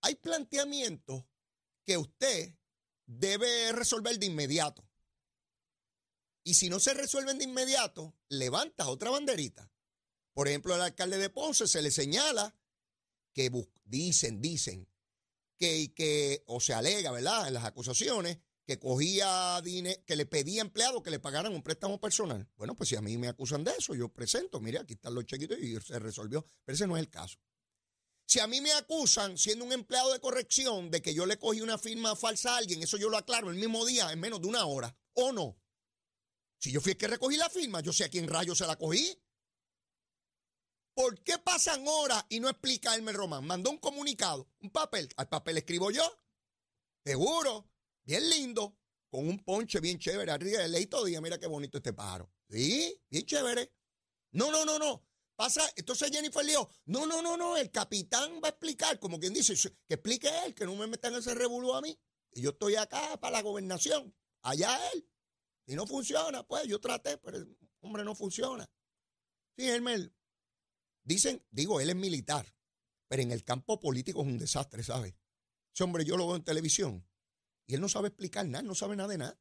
hay 0.00 0.16
planteamientos 0.16 1.24
que 1.84 1.98
usted 1.98 2.54
debe 3.06 3.72
resolver 3.72 4.18
de 4.18 4.26
inmediato. 4.26 4.88
Y 6.42 6.54
si 6.54 6.68
no 6.68 6.78
se 6.78 6.94
resuelven 6.94 7.38
de 7.38 7.44
inmediato, 7.44 8.14
levanta 8.28 8.88
otra 8.88 9.10
banderita. 9.10 9.70
Por 10.34 10.48
ejemplo, 10.48 10.74
al 10.74 10.82
alcalde 10.82 11.18
de 11.18 11.30
Ponce 11.30 11.66
se 11.66 11.80
le 11.80 11.90
señala 11.90 12.54
que 13.32 13.50
dicen, 13.84 14.40
dicen, 14.40 14.88
que, 15.58 15.94
que, 15.94 16.42
o 16.46 16.60
se 16.60 16.74
alega, 16.74 17.12
¿verdad? 17.12 17.48
En 17.48 17.54
las 17.54 17.64
acusaciones, 17.64 18.38
que 18.66 18.78
cogía 18.78 19.60
dinero, 19.62 20.00
que 20.06 20.16
le 20.16 20.26
pedía 20.26 20.62
a 20.62 20.64
empleados 20.64 21.02
que 21.02 21.10
le 21.10 21.18
pagaran 21.18 21.52
un 21.52 21.62
préstamo 21.62 22.00
personal. 22.00 22.48
Bueno, 22.56 22.74
pues 22.74 22.88
si 22.88 22.96
a 22.96 23.00
mí 23.00 23.16
me 23.18 23.28
acusan 23.28 23.62
de 23.62 23.72
eso, 23.72 23.94
yo 23.94 24.08
presento, 24.08 24.60
mire, 24.60 24.78
aquí 24.78 24.94
están 24.94 25.14
los 25.14 25.26
chequitos 25.26 25.58
y 25.58 25.78
se 25.80 25.98
resolvió. 25.98 26.46
Pero 26.64 26.74
ese 26.74 26.86
no 26.86 26.96
es 26.96 27.02
el 27.02 27.10
caso. 27.10 27.38
Si 28.26 28.40
a 28.40 28.46
mí 28.46 28.60
me 28.60 28.72
acusan, 28.72 29.36
siendo 29.36 29.64
un 29.64 29.72
empleado 29.72 30.12
de 30.12 30.20
corrección, 30.20 30.90
de 30.90 31.02
que 31.02 31.14
yo 31.14 31.26
le 31.26 31.38
cogí 31.38 31.60
una 31.60 31.78
firma 31.78 32.16
falsa 32.16 32.54
a 32.54 32.56
alguien, 32.58 32.82
eso 32.82 32.96
yo 32.96 33.08
lo 33.08 33.18
aclaro 33.18 33.50
el 33.50 33.56
mismo 33.56 33.84
día, 33.84 34.10
en 34.10 34.20
menos 34.20 34.40
de 34.40 34.48
una 34.48 34.64
hora, 34.64 34.96
¿o 35.12 35.32
no? 35.32 35.60
Si 36.58 36.72
yo 36.72 36.80
fui 36.80 36.92
el 36.92 36.98
que 36.98 37.08
recogí 37.08 37.36
la 37.36 37.50
firma, 37.50 37.80
yo 37.80 37.92
sé 37.92 38.04
a 38.04 38.08
quién 38.08 38.26
rayo 38.26 38.54
se 38.54 38.66
la 38.66 38.76
cogí. 38.76 39.20
¿Por 40.94 41.22
qué 41.22 41.38
pasan 41.38 41.84
horas 41.86 42.24
y 42.28 42.40
no 42.40 42.48
explica 42.48 42.94
Elmer 42.94 43.16
Román? 43.16 43.44
Mandó 43.44 43.70
un 43.70 43.78
comunicado, 43.78 44.48
un 44.60 44.70
papel. 44.70 45.08
Al 45.16 45.28
papel 45.28 45.58
escribo 45.58 45.90
yo. 45.90 46.04
Seguro. 47.04 47.68
Bien 48.04 48.30
lindo. 48.30 48.78
Con 49.10 49.28
un 49.28 49.44
ponche 49.44 49.80
bien 49.80 49.98
chévere. 49.98 50.30
Arriba 50.30 50.66
leí 50.68 50.86
todo 50.86 51.04
día. 51.04 51.20
Mira 51.20 51.38
qué 51.38 51.48
bonito 51.48 51.78
este 51.78 51.92
pájaro. 51.92 52.32
Sí, 52.48 52.98
bien 53.10 53.26
chévere. 53.26 53.74
No, 54.32 54.50
no, 54.52 54.64
no, 54.64 54.78
no. 54.78 55.04
Pasa, 55.36 55.62
entonces 55.74 56.10
Jennifer 56.12 56.44
le 56.44 56.52
dijo, 56.52 56.70
no, 56.86 57.06
no, 57.06 57.20
no, 57.20 57.36
no, 57.36 57.56
el 57.56 57.70
capitán 57.70 58.40
va 58.42 58.48
a 58.48 58.50
explicar, 58.50 59.00
como 59.00 59.18
quien 59.18 59.34
dice, 59.34 59.54
que 59.88 59.94
explique 59.94 60.28
él, 60.46 60.54
que 60.54 60.64
no 60.64 60.76
me 60.76 60.86
metan 60.86 61.14
ese 61.14 61.34
revolú 61.34 61.74
a 61.74 61.80
mí. 61.80 61.98
Y 62.32 62.42
yo 62.42 62.50
estoy 62.50 62.76
acá 62.76 63.18
para 63.20 63.38
la 63.38 63.42
gobernación, 63.42 64.14
allá 64.42 64.78
él. 64.92 65.08
Si 65.66 65.74
no 65.74 65.86
funciona, 65.86 66.46
pues 66.46 66.66
yo 66.66 66.80
traté, 66.80 67.18
pero 67.18 67.44
hombre 67.80 68.04
no 68.04 68.14
funciona. 68.14 68.70
Sí, 69.56 69.68
Hermel. 69.68 70.14
Dicen, 71.02 71.44
digo, 71.50 71.80
él 71.80 71.90
es 71.90 71.96
militar, 71.96 72.46
pero 73.08 73.22
en 73.22 73.32
el 73.32 73.44
campo 73.44 73.78
político 73.78 74.22
es 74.22 74.26
un 74.26 74.38
desastre, 74.38 74.82
¿sabes? 74.82 75.14
Ese 75.74 75.84
hombre 75.84 76.04
yo 76.04 76.16
lo 76.16 76.26
veo 76.26 76.36
en 76.36 76.44
televisión 76.44 77.06
y 77.66 77.74
él 77.74 77.80
no 77.80 77.88
sabe 77.88 78.08
explicar 78.08 78.46
nada, 78.46 78.62
no 78.62 78.74
sabe 78.74 78.96
nada 78.96 79.08
de 79.08 79.18
nada. 79.18 79.40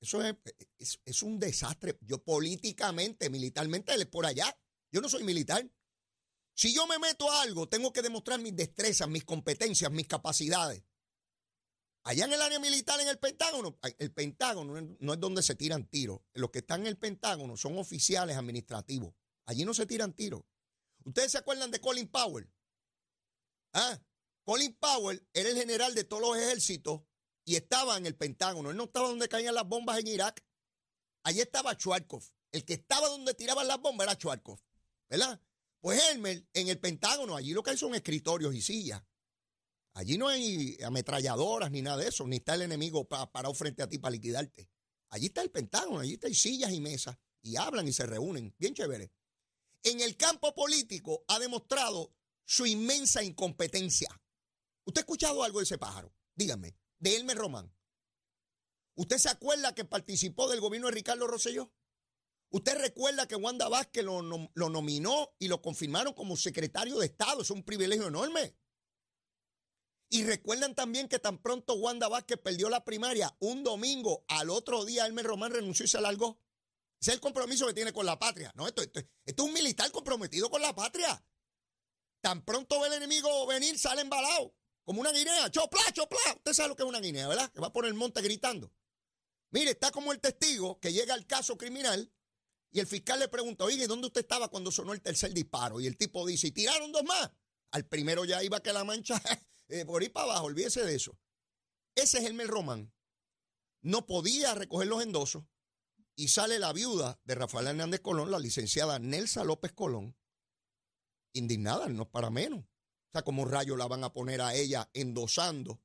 Eso 0.00 0.22
es, 0.24 0.34
es, 0.78 1.00
es 1.04 1.22
un 1.22 1.38
desastre. 1.38 1.98
Yo 2.00 2.24
políticamente, 2.24 3.28
militarmente, 3.28 3.92
él 3.94 4.02
es 4.02 4.06
por 4.06 4.24
allá. 4.24 4.56
Yo 4.92 5.00
no 5.00 5.08
soy 5.08 5.24
militar. 5.24 5.68
Si 6.54 6.74
yo 6.74 6.86
me 6.86 6.98
meto 6.98 7.30
a 7.30 7.42
algo, 7.42 7.68
tengo 7.68 7.92
que 7.92 8.02
demostrar 8.02 8.40
mis 8.40 8.54
destrezas, 8.54 9.08
mis 9.08 9.24
competencias, 9.24 9.90
mis 9.90 10.06
capacidades. 10.06 10.82
Allá 12.02 12.24
en 12.24 12.32
el 12.32 12.42
área 12.42 12.58
militar, 12.58 12.98
en 13.00 13.08
el 13.08 13.18
Pentágono, 13.18 13.78
el 13.98 14.12
Pentágono 14.12 14.96
no 14.98 15.12
es 15.12 15.20
donde 15.20 15.42
se 15.42 15.54
tiran 15.54 15.86
tiros. 15.86 16.20
Los 16.32 16.50
que 16.50 16.60
están 16.60 16.80
en 16.82 16.86
el 16.88 16.98
Pentágono 16.98 17.56
son 17.56 17.78
oficiales 17.78 18.36
administrativos. 18.36 19.14
Allí 19.46 19.64
no 19.64 19.74
se 19.74 19.86
tiran 19.86 20.14
tiros. 20.14 20.42
¿Ustedes 21.04 21.32
se 21.32 21.38
acuerdan 21.38 21.70
de 21.70 21.80
Colin 21.80 22.08
Powell? 22.08 22.50
¿Ah? 23.72 24.00
Colin 24.44 24.74
Powell 24.74 25.26
era 25.32 25.50
el 25.50 25.56
general 25.56 25.94
de 25.94 26.04
todos 26.04 26.22
los 26.22 26.36
ejércitos 26.36 27.02
y 27.44 27.56
estaba 27.56 27.96
en 27.96 28.06
el 28.06 28.16
Pentágono. 28.16 28.70
Él 28.70 28.76
no 28.76 28.84
estaba 28.84 29.08
donde 29.08 29.28
caían 29.28 29.54
las 29.54 29.66
bombas 29.66 29.98
en 29.98 30.06
Irak. 30.08 30.44
Allí 31.22 31.40
estaba 31.40 31.74
Schwarzkopf. 31.74 32.30
El 32.52 32.64
que 32.64 32.74
estaba 32.74 33.08
donde 33.08 33.34
tiraban 33.34 33.68
las 33.68 33.80
bombas 33.80 34.06
era 34.06 34.14
Schwarzkopf. 34.14 34.62
¿Verdad? 35.10 35.42
Pues 35.80 36.00
Elmer, 36.10 36.46
en 36.54 36.68
el 36.68 36.78
Pentágono, 36.78 37.36
allí 37.36 37.52
lo 37.52 37.62
que 37.62 37.70
hay 37.70 37.76
son 37.76 37.94
escritorios 37.94 38.54
y 38.54 38.62
sillas. 38.62 39.02
Allí 39.94 40.16
no 40.16 40.28
hay 40.28 40.78
ametralladoras 40.84 41.70
ni 41.70 41.82
nada 41.82 41.96
de 41.96 42.08
eso, 42.08 42.26
ni 42.26 42.36
está 42.36 42.54
el 42.54 42.62
enemigo 42.62 43.08
parado 43.08 43.52
frente 43.54 43.82
a 43.82 43.88
ti 43.88 43.98
para 43.98 44.12
liquidarte. 44.12 44.68
Allí 45.08 45.26
está 45.26 45.42
el 45.42 45.50
Pentágono, 45.50 45.98
allí 45.98 46.14
está 46.14 46.28
hay 46.28 46.34
sillas 46.34 46.72
y 46.72 46.80
mesas, 46.80 47.18
y 47.42 47.56
hablan 47.56 47.88
y 47.88 47.92
se 47.92 48.06
reúnen, 48.06 48.54
bien 48.56 48.72
chévere. 48.72 49.12
En 49.82 50.00
el 50.00 50.16
campo 50.16 50.54
político 50.54 51.24
ha 51.26 51.38
demostrado 51.38 52.14
su 52.44 52.66
inmensa 52.66 53.22
incompetencia. 53.22 54.08
¿Usted 54.84 55.00
ha 55.00 55.02
escuchado 55.02 55.42
algo 55.42 55.58
de 55.58 55.64
ese 55.64 55.78
pájaro? 55.78 56.14
Dígame, 56.34 56.76
de 56.98 57.16
Elmer 57.16 57.36
Román. 57.36 57.74
¿Usted 58.94 59.18
se 59.18 59.30
acuerda 59.30 59.74
que 59.74 59.84
participó 59.84 60.48
del 60.48 60.60
gobierno 60.60 60.88
de 60.88 60.94
Ricardo 60.94 61.26
Rosselló? 61.26 61.72
Usted 62.50 62.78
recuerda 62.78 63.28
que 63.28 63.36
Wanda 63.36 63.68
Vázquez 63.68 64.04
lo, 64.04 64.22
nominó 64.22 65.32
y 65.38 65.46
lo 65.46 65.62
confirmaron 65.62 66.14
como 66.14 66.36
secretario 66.36 66.98
de 66.98 67.06
Estado. 67.06 67.42
Es 67.42 67.50
un 67.50 67.62
privilegio 67.62 68.08
enorme. 68.08 68.56
Y 70.08 70.24
recuerdan 70.24 70.74
también 70.74 71.08
que 71.08 71.20
tan 71.20 71.38
pronto 71.38 71.74
Wanda 71.74 72.08
Vázquez 72.08 72.38
perdió 72.38 72.68
la 72.68 72.84
primaria, 72.84 73.36
un 73.38 73.62
domingo, 73.62 74.24
al 74.26 74.50
otro 74.50 74.84
día 74.84 75.06
Elmer 75.06 75.24
Román 75.24 75.52
renunció 75.52 75.84
y 75.84 75.88
se 75.88 75.98
alargó. 75.98 76.40
Ese 77.00 77.12
es 77.12 77.14
el 77.14 77.20
compromiso 77.20 77.66
que 77.68 77.74
tiene 77.74 77.92
con 77.92 78.04
la 78.04 78.18
patria. 78.18 78.52
No, 78.56 78.66
esto, 78.66 78.82
esto, 78.82 78.98
esto 78.98 79.42
es 79.42 79.48
un 79.48 79.54
militar 79.54 79.90
comprometido 79.92 80.50
con 80.50 80.60
la 80.60 80.74
patria. 80.74 81.24
Tan 82.20 82.44
pronto 82.44 82.80
ve 82.80 82.88
el 82.88 82.94
enemigo 82.94 83.46
venir, 83.46 83.78
sale 83.78 84.02
embalado, 84.02 84.52
como 84.84 85.00
una 85.00 85.12
guinea. 85.12 85.48
¡Chopla, 85.50 85.80
chopla! 85.92 86.18
Usted 86.36 86.52
sabe 86.52 86.70
lo 86.70 86.76
que 86.76 86.82
es 86.82 86.88
una 86.88 87.00
guinea, 87.00 87.28
¿verdad? 87.28 87.50
Que 87.52 87.60
va 87.60 87.72
por 87.72 87.86
el 87.86 87.94
monte 87.94 88.20
gritando. 88.20 88.72
Mire, 89.52 89.70
está 89.70 89.92
como 89.92 90.12
el 90.12 90.20
testigo 90.20 90.80
que 90.80 90.92
llega 90.92 91.14
al 91.14 91.26
caso 91.26 91.56
criminal 91.56 92.12
Y 92.72 92.80
el 92.80 92.86
fiscal 92.86 93.18
le 93.18 93.28
pregunta, 93.28 93.64
oye, 93.64 93.86
¿dónde 93.86 94.06
usted 94.06 94.20
estaba 94.20 94.48
cuando 94.48 94.70
sonó 94.70 94.92
el 94.92 95.00
tercer 95.00 95.32
disparo? 95.32 95.80
Y 95.80 95.86
el 95.86 95.96
tipo 95.96 96.26
dice, 96.26 96.48
¿y 96.48 96.52
tiraron 96.52 96.92
dos 96.92 97.02
más? 97.04 97.30
Al 97.72 97.86
primero 97.86 98.24
ya 98.24 98.42
iba 98.42 98.62
que 98.62 98.72
la 98.72 98.84
mancha 98.84 99.20
eh, 99.68 99.84
por 99.84 100.02
ahí 100.02 100.08
para 100.08 100.26
abajo, 100.26 100.46
olvídese 100.46 100.84
de 100.84 100.94
eso. 100.94 101.18
Ese 101.94 102.18
es 102.18 102.34
Mel 102.34 102.48
Román. 102.48 102.92
No 103.82 104.06
podía 104.06 104.54
recoger 104.54 104.88
los 104.88 105.02
endosos 105.02 105.44
y 106.14 106.28
sale 106.28 106.58
la 106.58 106.72
viuda 106.72 107.20
de 107.24 107.34
Rafael 107.34 107.68
Hernández 107.68 108.00
Colón, 108.00 108.30
la 108.30 108.38
licenciada 108.38 108.98
Nelsa 108.98 109.42
López 109.42 109.72
Colón, 109.72 110.16
indignada, 111.32 111.88
no 111.88 112.10
para 112.10 112.30
menos. 112.30 112.60
O 112.60 113.12
sea, 113.12 113.22
como 113.22 113.44
rayo 113.44 113.76
la 113.76 113.88
van 113.88 114.04
a 114.04 114.12
poner 114.12 114.40
a 114.40 114.54
ella 114.54 114.90
endosando 114.92 115.80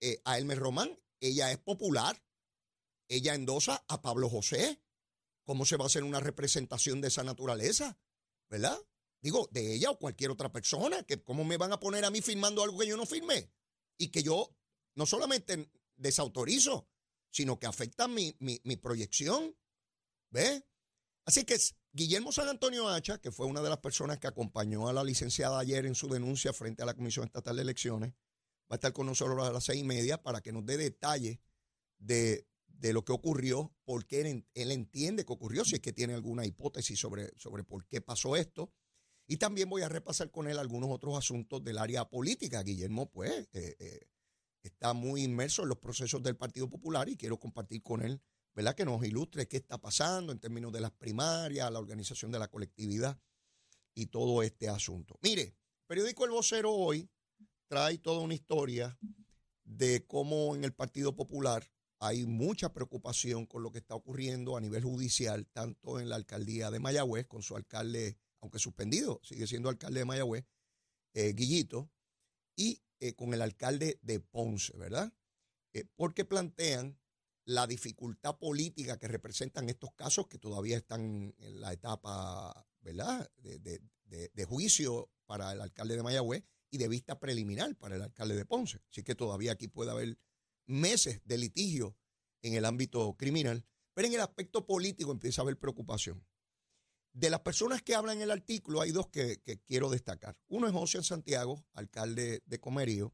eh, 0.00 0.20
a 0.24 0.38
Elmer 0.38 0.58
Román? 0.58 0.98
Ella 1.20 1.52
es 1.52 1.58
popular. 1.58 2.20
Ella 3.08 3.34
endosa 3.34 3.84
a 3.86 4.00
Pablo 4.00 4.28
José. 4.28 4.82
¿Cómo 5.44 5.64
se 5.64 5.76
va 5.76 5.84
a 5.84 5.86
hacer 5.86 6.04
una 6.04 6.20
representación 6.20 7.00
de 7.00 7.08
esa 7.08 7.24
naturaleza? 7.24 7.98
¿Verdad? 8.48 8.78
Digo, 9.22 9.48
de 9.52 9.74
ella 9.74 9.90
o 9.90 9.98
cualquier 9.98 10.30
otra 10.30 10.52
persona. 10.52 11.02
Que 11.02 11.22
¿Cómo 11.22 11.44
me 11.44 11.56
van 11.56 11.72
a 11.72 11.80
poner 11.80 12.04
a 12.04 12.10
mí 12.10 12.20
firmando 12.20 12.62
algo 12.62 12.78
que 12.78 12.86
yo 12.86 12.96
no 12.96 13.06
firmé? 13.06 13.52
Y 13.98 14.08
que 14.08 14.22
yo 14.22 14.56
no 14.94 15.06
solamente 15.06 15.70
desautorizo, 15.96 16.88
sino 17.30 17.58
que 17.58 17.66
afecta 17.66 18.08
mi, 18.08 18.34
mi, 18.38 18.60
mi 18.64 18.76
proyección. 18.76 19.56
¿Ve? 20.30 20.64
Así 21.24 21.44
que 21.44 21.56
Guillermo 21.92 22.32
San 22.32 22.48
Antonio 22.48 22.88
Hacha, 22.88 23.18
que 23.18 23.32
fue 23.32 23.46
una 23.46 23.62
de 23.62 23.68
las 23.68 23.78
personas 23.78 24.18
que 24.18 24.26
acompañó 24.26 24.88
a 24.88 24.92
la 24.92 25.04
licenciada 25.04 25.58
ayer 25.58 25.86
en 25.86 25.94
su 25.94 26.08
denuncia 26.08 26.52
frente 26.52 26.82
a 26.82 26.86
la 26.86 26.94
Comisión 26.94 27.26
Estatal 27.26 27.56
de 27.56 27.62
Elecciones, 27.62 28.14
va 28.70 28.74
a 28.74 28.74
estar 28.76 28.92
con 28.92 29.06
nosotros 29.06 29.46
a 29.46 29.52
las 29.52 29.64
seis 29.64 29.80
y 29.80 29.84
media 29.84 30.22
para 30.22 30.40
que 30.40 30.52
nos 30.52 30.64
dé 30.64 30.76
detalles 30.76 31.40
de, 31.98 32.46
lo 32.80 33.04
que 33.04 33.12
ocurrió, 33.12 33.74
por 33.84 34.06
qué 34.06 34.44
él, 34.54 34.72
entiende 34.72 35.24
que 35.24 35.32
ocurrió, 35.32 35.64
si 35.64 35.76
es 35.76 35.80
que 35.80 35.92
tiene 35.92 36.14
alguna 36.14 36.46
hipótesis 36.46 36.98
sobre, 36.98 37.30
sobre 37.36 37.62
por 37.62 37.86
qué 37.86 38.00
pasó 38.00 38.36
esto. 38.36 38.72
Y 39.26 39.36
también 39.36 39.68
voy 39.68 39.82
a 39.82 39.88
repasar 39.88 40.30
con 40.30 40.48
él 40.48 40.58
algunos 40.58 40.90
otros 40.90 41.16
asuntos 41.16 41.62
del 41.62 41.78
área 41.78 42.08
política. 42.08 42.62
Guillermo, 42.62 43.10
pues, 43.10 43.48
eh, 43.52 43.76
eh, 43.78 44.00
está 44.62 44.92
muy 44.92 45.22
inmerso 45.22 45.62
en 45.62 45.68
los 45.68 45.78
procesos 45.78 46.22
del 46.22 46.36
Partido 46.36 46.68
Popular 46.68 47.08
y 47.08 47.16
quiero 47.16 47.38
compartir 47.38 47.82
con 47.82 48.02
él, 48.02 48.20
¿verdad? 48.54 48.74
Que 48.74 48.84
nos 48.84 49.04
ilustre 49.04 49.46
qué 49.46 49.58
está 49.58 49.78
pasando 49.78 50.32
en 50.32 50.40
términos 50.40 50.72
de 50.72 50.80
las 50.80 50.90
primarias, 50.90 51.70
la 51.70 51.78
organización 51.78 52.32
de 52.32 52.38
la 52.38 52.48
colectividad 52.48 53.20
y 53.94 54.06
todo 54.06 54.42
este 54.42 54.68
asunto. 54.68 55.18
Mire, 55.22 55.54
periódico 55.86 56.24
El 56.24 56.30
Vocero 56.30 56.72
hoy 56.72 57.08
trae 57.68 57.98
toda 57.98 58.20
una 58.20 58.34
historia 58.34 58.98
de 59.64 60.06
cómo 60.06 60.56
en 60.56 60.64
el 60.64 60.72
Partido 60.72 61.14
Popular 61.14 61.70
hay 62.00 62.24
mucha 62.24 62.72
preocupación 62.72 63.44
con 63.44 63.62
lo 63.62 63.70
que 63.70 63.78
está 63.78 63.94
ocurriendo 63.94 64.56
a 64.56 64.60
nivel 64.60 64.82
judicial, 64.82 65.46
tanto 65.52 66.00
en 66.00 66.08
la 66.08 66.16
alcaldía 66.16 66.70
de 66.70 66.80
Mayagüez, 66.80 67.26
con 67.26 67.42
su 67.42 67.56
alcalde, 67.56 68.16
aunque 68.40 68.58
suspendido, 68.58 69.20
sigue 69.22 69.46
siendo 69.46 69.68
alcalde 69.68 70.00
de 70.00 70.06
Mayagüez, 70.06 70.46
eh, 71.12 71.34
Guillito, 71.34 71.90
y 72.56 72.82
eh, 73.00 73.14
con 73.14 73.34
el 73.34 73.42
alcalde 73.42 73.98
de 74.02 74.18
Ponce, 74.18 74.74
¿verdad? 74.78 75.12
Eh, 75.74 75.84
porque 75.94 76.24
plantean 76.24 76.98
la 77.44 77.66
dificultad 77.66 78.38
política 78.38 78.98
que 78.98 79.08
representan 79.08 79.68
estos 79.68 79.92
casos 79.92 80.26
que 80.26 80.38
todavía 80.38 80.78
están 80.78 81.34
en 81.38 81.60
la 81.60 81.72
etapa, 81.72 82.66
¿verdad?, 82.80 83.30
de, 83.36 84.44
juicio 84.46 85.10
para 85.26 85.52
el 85.52 85.60
alcalde 85.60 85.96
de 85.96 86.02
Mayagüez 86.02 86.44
y 86.70 86.78
de 86.78 86.88
vista 86.88 87.20
preliminar 87.20 87.76
para 87.76 87.96
el 87.96 88.02
alcalde 88.02 88.36
de 88.36 88.46
Ponce. 88.46 88.80
Así 88.90 89.02
que 89.02 89.14
todavía 89.14 89.52
aquí 89.52 89.68
puede 89.68 89.90
haber 89.90 90.18
meses 90.66 91.20
de 91.24 91.38
litigio 91.38 91.96
en 92.42 92.54
el 92.54 92.64
ámbito 92.64 93.16
criminal, 93.16 93.64
pero 93.94 94.08
en 94.08 94.14
el 94.14 94.20
aspecto 94.20 94.66
político 94.66 95.12
empieza 95.12 95.40
a 95.40 95.44
haber 95.44 95.58
preocupación. 95.58 96.24
De 97.12 97.28
las 97.28 97.40
personas 97.40 97.82
que 97.82 97.94
hablan 97.94 98.18
en 98.18 98.22
el 98.22 98.30
artículo, 98.30 98.80
hay 98.80 98.92
dos 98.92 99.08
que, 99.08 99.40
quiero 99.66 99.90
destacar. 99.90 100.38
Uno 100.48 100.68
es 100.68 100.72
Josian 100.72 101.02
Santiago, 101.02 101.64
alcalde 101.72 102.42
de 102.46 102.60
Comerío, 102.60 103.12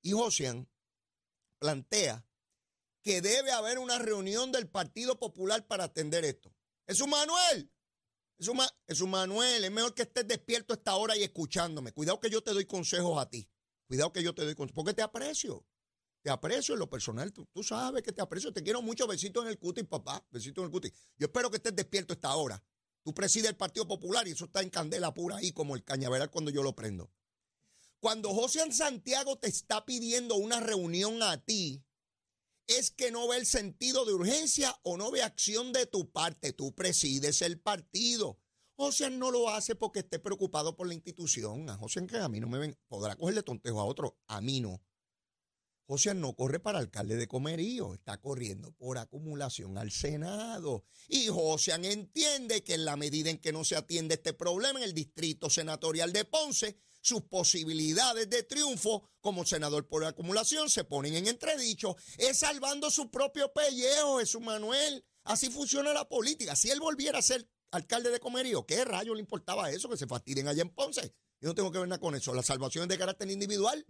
y 0.00 0.12
Josian 0.12 0.68
plantea 1.58 2.26
que 3.02 3.20
debe 3.20 3.52
haber 3.52 3.78
una 3.78 3.98
reunión 3.98 4.52
del 4.52 4.68
Partido 4.68 5.18
Popular 5.18 5.66
para 5.66 5.84
atender 5.84 6.24
esto. 6.24 6.52
Es 6.86 7.00
un 7.00 7.10
Manuel. 7.10 7.70
Es 8.38 8.48
un, 8.48 8.60
es 8.86 9.00
un 9.00 9.10
Manuel. 9.10 9.64
Es 9.64 9.70
mejor 9.70 9.94
que 9.94 10.02
estés 10.02 10.26
despierto 10.26 10.74
esta 10.74 10.96
hora 10.96 11.16
y 11.16 11.22
escuchándome. 11.22 11.92
Cuidado 11.92 12.20
que 12.20 12.30
yo 12.30 12.42
te 12.42 12.52
doy 12.52 12.66
consejos 12.66 13.20
a 13.20 13.28
ti. 13.28 13.48
Cuidado 13.86 14.12
que 14.12 14.22
yo 14.22 14.34
te 14.34 14.44
doy 14.44 14.54
consejos. 14.54 14.74
Porque 14.74 14.94
te 14.94 15.02
aprecio. 15.02 15.64
Te 16.26 16.32
aprecio 16.32 16.74
en 16.74 16.80
lo 16.80 16.90
personal. 16.90 17.32
Tú, 17.32 17.62
sabes 17.62 18.02
que 18.02 18.10
te 18.10 18.20
aprecio. 18.20 18.52
Te 18.52 18.60
quiero 18.60 18.82
mucho. 18.82 19.06
Besitos 19.06 19.44
en 19.44 19.50
el 19.50 19.60
cutis, 19.60 19.84
papá. 19.84 20.26
Besitos 20.32 20.60
en 20.60 20.64
el 20.64 20.72
cutis. 20.72 20.92
Yo 21.16 21.26
espero 21.26 21.52
que 21.52 21.58
estés 21.58 21.76
despierto 21.76 22.14
esta 22.14 22.34
hora. 22.34 22.60
Tú 23.04 23.14
presides 23.14 23.48
el 23.48 23.56
Partido 23.56 23.86
Popular 23.86 24.26
y 24.26 24.32
eso 24.32 24.46
está 24.46 24.60
en 24.60 24.68
candela 24.68 25.14
pura 25.14 25.36
ahí 25.36 25.52
como 25.52 25.76
el 25.76 25.84
cañaveral 25.84 26.28
cuando 26.28 26.50
yo 26.50 26.64
lo 26.64 26.74
prendo. 26.74 27.12
Cuando 28.00 28.34
José 28.34 28.72
Santiago 28.72 29.38
te 29.38 29.46
está 29.46 29.86
pidiendo 29.86 30.34
una 30.34 30.58
reunión 30.58 31.22
a 31.22 31.44
ti, 31.44 31.84
es 32.66 32.90
que 32.90 33.12
no 33.12 33.28
ve 33.28 33.36
el 33.36 33.46
sentido 33.46 34.04
de 34.04 34.14
urgencia 34.14 34.76
o 34.82 34.96
no 34.96 35.12
ve 35.12 35.22
acción 35.22 35.72
de 35.72 35.86
tu 35.86 36.10
parte. 36.10 36.52
Tú 36.52 36.74
presides 36.74 37.40
el 37.40 37.60
partido. 37.60 38.40
José 38.74 39.10
no 39.10 39.30
lo 39.30 39.48
hace 39.48 39.76
porque 39.76 40.00
esté 40.00 40.18
preocupado 40.18 40.74
por 40.74 40.88
la 40.88 40.94
institución. 40.94 41.70
A 41.70 41.76
José 41.76 42.04
que 42.04 42.18
a 42.18 42.28
mí 42.28 42.40
no 42.40 42.48
me 42.48 42.58
ven, 42.58 42.76
podrá 42.88 43.14
cogerle 43.14 43.44
tontejo 43.44 43.78
a 43.80 43.84
otro, 43.84 44.18
a 44.26 44.40
mí 44.40 44.60
no. 44.60 44.82
José 45.86 46.14
no 46.14 46.34
corre 46.34 46.58
para 46.58 46.80
alcalde 46.80 47.16
de 47.16 47.28
Comerío, 47.28 47.94
está 47.94 48.20
corriendo 48.20 48.72
por 48.72 48.98
acumulación 48.98 49.78
al 49.78 49.92
Senado. 49.92 50.84
Y 51.08 51.28
José 51.28 51.74
entiende 51.74 52.64
que 52.64 52.74
en 52.74 52.84
la 52.84 52.96
medida 52.96 53.30
en 53.30 53.38
que 53.38 53.52
no 53.52 53.64
se 53.64 53.76
atiende 53.76 54.16
este 54.16 54.32
problema 54.32 54.80
en 54.80 54.84
el 54.84 54.94
distrito 54.94 55.48
senatorial 55.48 56.12
de 56.12 56.24
Ponce, 56.24 56.76
sus 57.00 57.22
posibilidades 57.22 58.28
de 58.28 58.42
triunfo 58.42 59.08
como 59.20 59.44
senador 59.44 59.86
por 59.86 60.04
acumulación 60.04 60.68
se 60.68 60.82
ponen 60.82 61.14
en 61.14 61.28
entredicho. 61.28 61.96
Es 62.18 62.38
salvando 62.38 62.90
su 62.90 63.12
propio 63.12 63.52
pellejo, 63.52 64.18
Jesús 64.18 64.42
Manuel. 64.42 65.04
Así 65.22 65.50
funciona 65.50 65.94
la 65.94 66.08
política. 66.08 66.56
Si 66.56 66.68
él 66.68 66.80
volviera 66.80 67.20
a 67.20 67.22
ser 67.22 67.48
alcalde 67.70 68.10
de 68.10 68.18
Comerío, 68.18 68.66
¿qué 68.66 68.84
rayo 68.84 69.14
le 69.14 69.20
importaba 69.20 69.70
eso? 69.70 69.88
Que 69.88 69.96
se 69.96 70.08
fastidien 70.08 70.48
allá 70.48 70.62
en 70.62 70.70
Ponce. 70.70 71.14
Yo 71.40 71.48
no 71.48 71.54
tengo 71.54 71.70
que 71.70 71.78
ver 71.78 71.86
nada 71.86 72.00
con 72.00 72.16
eso. 72.16 72.34
La 72.34 72.42
salvación 72.42 72.82
es 72.82 72.88
de 72.88 72.98
carácter 72.98 73.30
individual. 73.30 73.86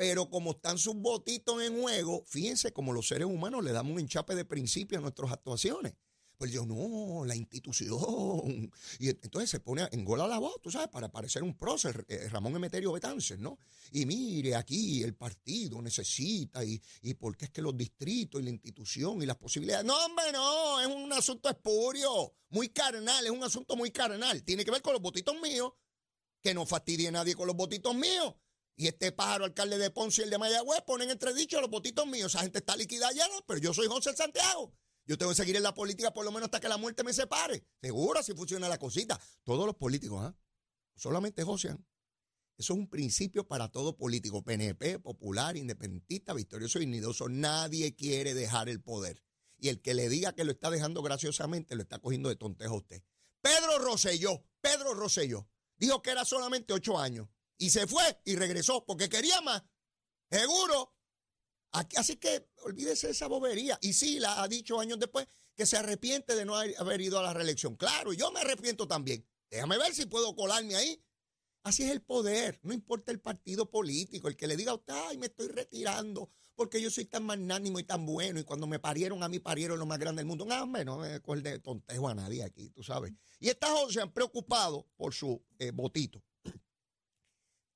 Pero 0.00 0.30
como 0.30 0.52
están 0.52 0.78
sus 0.78 0.94
votitos 0.94 1.62
en 1.62 1.78
juego, 1.78 2.24
fíjense 2.26 2.72
como 2.72 2.94
los 2.94 3.06
seres 3.06 3.26
humanos 3.26 3.62
le 3.62 3.70
damos 3.70 3.92
un 3.92 4.00
enchape 4.00 4.34
de 4.34 4.46
principio 4.46 4.96
a 4.96 5.02
nuestras 5.02 5.30
actuaciones. 5.30 5.92
Pues 6.38 6.50
yo, 6.50 6.64
no, 6.64 7.26
la 7.26 7.36
institución. 7.36 8.72
Y 8.98 9.10
entonces 9.10 9.50
se 9.50 9.60
pone 9.60 9.86
en 9.92 10.02
gola 10.02 10.26
la 10.26 10.38
voz, 10.38 10.54
tú 10.62 10.70
sabes, 10.70 10.88
para 10.88 11.12
parecer 11.12 11.42
un 11.42 11.54
prócer, 11.54 12.06
eh, 12.08 12.30
Ramón 12.30 12.56
Emeterio 12.56 12.92
Betances, 12.92 13.38
¿no? 13.38 13.58
Y 13.92 14.06
mire, 14.06 14.54
aquí 14.54 15.02
el 15.02 15.14
partido 15.14 15.82
necesita, 15.82 16.64
y, 16.64 16.80
y 17.02 17.12
porque 17.12 17.44
es 17.44 17.50
que 17.50 17.60
los 17.60 17.76
distritos 17.76 18.40
y 18.40 18.44
la 18.44 18.50
institución 18.50 19.22
y 19.22 19.26
las 19.26 19.36
posibilidades. 19.36 19.84
No, 19.84 20.02
hombre, 20.02 20.32
no, 20.32 20.80
es 20.80 20.86
un 20.86 21.12
asunto 21.12 21.50
espurio, 21.50 22.32
muy 22.48 22.70
carnal, 22.70 23.22
es 23.22 23.30
un 23.30 23.44
asunto 23.44 23.76
muy 23.76 23.90
carnal. 23.90 24.42
Tiene 24.44 24.64
que 24.64 24.70
ver 24.70 24.80
con 24.80 24.94
los 24.94 25.02
votitos 25.02 25.38
míos, 25.42 25.74
que 26.40 26.54
no 26.54 26.64
fastidie 26.64 27.12
nadie 27.12 27.34
con 27.34 27.46
los 27.46 27.54
votitos 27.54 27.94
míos. 27.94 28.34
Y 28.76 28.86
este 28.86 29.12
pájaro, 29.12 29.44
alcalde 29.44 29.78
de 29.78 29.90
Ponce 29.90 30.22
y 30.22 30.24
el 30.24 30.30
de 30.30 30.38
Mayagüez, 30.38 30.82
ponen 30.86 31.10
entredicho 31.10 31.60
los 31.60 31.70
votitos 31.70 32.06
míos. 32.06 32.34
Esa 32.34 32.42
gente 32.42 32.60
está 32.60 32.76
liquidada 32.76 33.12
ya. 33.12 33.26
Pero 33.46 33.60
yo 33.60 33.74
soy 33.74 33.86
José 33.88 34.16
Santiago. 34.16 34.72
Yo 35.06 35.18
tengo 35.18 35.32
que 35.32 35.36
seguir 35.36 35.56
en 35.56 35.62
la 35.62 35.74
política 35.74 36.12
por 36.12 36.24
lo 36.24 36.30
menos 36.30 36.46
hasta 36.46 36.60
que 36.60 36.68
la 36.68 36.76
muerte 36.76 37.04
me 37.04 37.12
separe. 37.12 37.64
Seguro 37.82 38.22
si 38.22 38.32
funciona 38.32 38.68
la 38.68 38.78
cosita. 38.78 39.20
Todos 39.44 39.66
los 39.66 39.76
políticos, 39.76 40.22
¿ah? 40.22 40.36
Solamente 40.96 41.42
José. 41.42 41.76
Eso 42.56 42.74
es 42.74 42.78
un 42.78 42.88
principio 42.88 43.48
para 43.48 43.68
todo 43.68 43.96
político. 43.96 44.42
PNP, 44.42 44.98
popular, 44.98 45.56
independentista, 45.56 46.32
victorioso 46.32 46.80
y 46.80 46.86
nidoso. 46.86 47.28
Nadie 47.28 47.94
quiere 47.94 48.34
dejar 48.34 48.68
el 48.68 48.80
poder. 48.80 49.22
Y 49.58 49.68
el 49.68 49.82
que 49.82 49.94
le 49.94 50.08
diga 50.08 50.34
que 50.34 50.44
lo 50.44 50.52
está 50.52 50.70
dejando 50.70 51.02
graciosamente, 51.02 51.74
lo 51.74 51.82
está 51.82 51.98
cogiendo 51.98 52.28
de 52.28 52.36
tontejo 52.36 52.74
a 52.74 52.78
usted. 52.78 53.02
Pedro 53.40 53.78
Rosselló, 53.78 54.44
Pedro 54.60 54.94
Rosselló, 54.94 55.48
dijo 55.76 56.02
que 56.02 56.10
era 56.10 56.24
solamente 56.24 56.72
ocho 56.72 56.98
años 56.98 57.28
y 57.60 57.70
se 57.70 57.86
fue 57.86 58.02
y 58.24 58.36
regresó 58.36 58.84
porque 58.86 59.08
quería 59.08 59.40
más. 59.42 59.62
Seguro. 60.30 60.96
Así 61.72 62.16
que 62.16 62.48
olvídese 62.62 63.08
de 63.08 63.12
esa 63.12 63.28
bobería. 63.28 63.78
Y 63.82 63.92
sí, 63.92 64.18
la 64.18 64.42
ha 64.42 64.48
dicho 64.48 64.80
años 64.80 64.98
después 64.98 65.28
que 65.54 65.66
se 65.66 65.76
arrepiente 65.76 66.34
de 66.34 66.46
no 66.46 66.56
haber 66.56 67.00
ido 67.00 67.18
a 67.18 67.22
la 67.22 67.34
reelección. 67.34 67.76
Claro, 67.76 68.14
yo 68.14 68.32
me 68.32 68.40
arrepiento 68.40 68.88
también. 68.88 69.24
Déjame 69.50 69.76
ver 69.76 69.94
si 69.94 70.06
puedo 70.06 70.34
colarme 70.34 70.74
ahí. 70.74 71.04
Así 71.62 71.82
es 71.82 71.90
el 71.90 72.00
poder, 72.00 72.58
no 72.62 72.72
importa 72.72 73.12
el 73.12 73.20
partido 73.20 73.70
político, 73.70 74.28
el 74.28 74.36
que 74.36 74.46
le 74.46 74.56
diga 74.56 74.72
a 74.72 74.76
usted, 74.76 74.94
ay, 74.94 75.18
me 75.18 75.26
estoy 75.26 75.48
retirando 75.48 76.30
porque 76.54 76.80
yo 76.80 76.90
soy 76.90 77.04
tan 77.04 77.24
magnánimo 77.24 77.78
y 77.78 77.84
tan 77.84 78.06
bueno 78.06 78.40
y 78.40 78.44
cuando 78.44 78.66
me 78.66 78.78
parieron 78.78 79.22
a 79.22 79.28
mí 79.28 79.38
parieron 79.38 79.78
lo 79.78 79.84
más 79.84 79.98
grande 79.98 80.20
del 80.20 80.26
mundo. 80.26 80.46
No, 80.46 80.62
hombre, 80.62 80.86
no 80.86 80.96
me 80.96 81.18
de 81.18 81.58
tontejo 81.58 82.08
a 82.08 82.14
nadie 82.14 82.42
aquí, 82.42 82.70
tú 82.70 82.82
sabes. 82.82 83.12
Y 83.38 83.50
estas 83.50 83.70
se 83.90 84.00
han 84.00 84.12
preocupado 84.12 84.86
por 84.96 85.12
su 85.12 85.44
eh, 85.58 85.70
votito. 85.70 86.22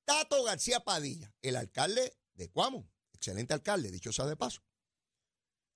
Tato 0.05 0.43
García 0.43 0.79
Padilla, 0.79 1.33
el 1.41 1.55
alcalde 1.55 2.17
de 2.33 2.49
Cuamo, 2.49 2.89
excelente 3.11 3.53
alcalde, 3.53 3.91
dicho 3.91 4.13
sea 4.13 4.25
de 4.25 4.37
paso. 4.37 4.61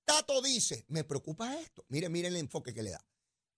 Tato 0.05 0.41
dice, 0.41 0.85
me 0.87 1.03
preocupa 1.03 1.59
esto. 1.59 1.85
Mire, 1.89 2.09
mire 2.09 2.29
el 2.29 2.35
enfoque 2.35 2.73
que 2.73 2.83
le 2.83 2.91
da. 2.91 3.05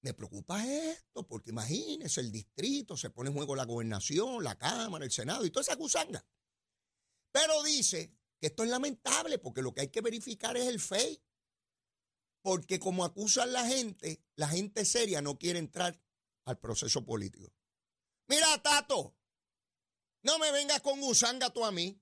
Me 0.01 0.13
preocupa 0.13 0.65
esto, 0.65 1.27
porque 1.27 1.51
imagínese, 1.51 2.21
el 2.21 2.31
distrito, 2.31 2.97
se 2.97 3.09
pone 3.09 3.29
en 3.29 3.35
juego 3.35 3.55
la 3.55 3.65
gobernación, 3.65 4.43
la 4.43 4.57
Cámara, 4.57 5.05
el 5.05 5.11
Senado 5.11 5.45
y 5.45 5.51
toda 5.51 5.61
esa 5.61 5.75
gusanga. 5.75 6.25
Pero 7.31 7.61
dice 7.63 8.17
que 8.39 8.47
esto 8.47 8.63
es 8.63 8.69
lamentable, 8.69 9.37
porque 9.37 9.61
lo 9.61 9.73
que 9.73 9.81
hay 9.81 9.89
que 9.89 10.01
verificar 10.01 10.57
es 10.57 10.67
el 10.67 10.79
FEI. 10.79 11.23
Porque 12.41 12.79
como 12.79 13.05
acusan 13.05 13.53
la 13.53 13.65
gente, 13.67 14.23
la 14.35 14.47
gente 14.47 14.85
seria 14.85 15.21
no 15.21 15.37
quiere 15.37 15.59
entrar 15.59 16.01
al 16.45 16.57
proceso 16.59 17.05
político. 17.05 17.53
Mira, 18.27 18.61
Tato, 18.61 19.15
no 20.23 20.37
me 20.39 20.51
vengas 20.51 20.81
con 20.81 20.99
gusanga 20.99 21.49
tú 21.49 21.65
a 21.65 21.71
mí. 21.71 21.99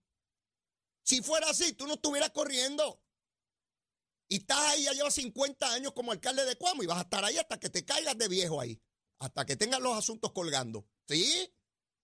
Si 1.04 1.22
fuera 1.22 1.50
así, 1.50 1.74
tú 1.74 1.88
no 1.88 1.94
estuvieras 1.94 2.32
corriendo. 2.32 3.02
Y 4.28 4.38
estás 4.38 4.60
ahí, 4.60 4.84
ya 4.84 4.94
llevas 4.94 5.16
50 5.16 5.74
años 5.74 5.94
como 5.94 6.12
alcalde 6.12 6.46
de 6.46 6.56
Cuamo 6.56 6.84
y 6.84 6.86
vas 6.86 7.00
a 7.00 7.02
estar 7.02 7.26
ahí 7.26 7.38
hasta 7.38 7.60
que 7.60 7.70
te 7.70 7.84
caigas 7.84 8.18
de 8.18 8.28
viejo 8.28 8.62
ahí. 8.62 8.80
Hasta 9.20 9.46
que 9.46 9.56
tengas 9.56 9.82
los 9.82 9.98
asuntos 9.98 10.32
colgando. 10.32 10.88
¿Sí? 11.08 11.52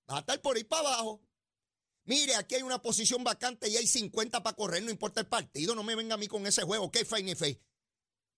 Vas 0.08 0.18
a 0.18 0.20
estar 0.22 0.42
por 0.42 0.58
ahí 0.58 0.64
para 0.64 0.90
abajo. 0.90 1.22
Mire, 2.06 2.36
aquí 2.36 2.56
hay 2.56 2.62
una 2.62 2.82
posición 2.82 3.24
vacante 3.24 3.68
y 3.70 3.78
hay 3.78 3.88
50 3.88 4.44
para 4.44 4.56
correr, 4.56 4.84
no 4.84 4.92
importa 4.92 5.22
el 5.22 5.28
partido. 5.28 5.76
No 5.76 5.84
me 5.84 5.96
venga 5.96 6.16
a 6.16 6.18
mí 6.18 6.28
con 6.28 6.46
ese 6.48 6.64
juego. 6.64 6.92
¿Qué 6.92 7.06
fe 7.06 7.22
ni 7.24 7.36
fe? 7.36 7.62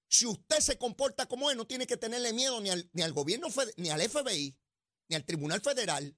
Si 0.09 0.25
usted 0.25 0.59
se 0.59 0.77
comporta 0.77 1.25
como 1.25 1.49
él, 1.49 1.57
no 1.57 1.67
tiene 1.67 1.87
que 1.87 1.97
tenerle 1.97 2.33
miedo 2.33 2.59
ni 2.61 2.69
al, 2.69 2.89
ni 2.93 3.01
al 3.01 3.13
gobierno, 3.13 3.47
ni 3.77 3.89
al 3.89 4.01
FBI, 4.01 4.57
ni 5.09 5.15
al 5.15 5.25
Tribunal 5.25 5.61
Federal, 5.61 6.17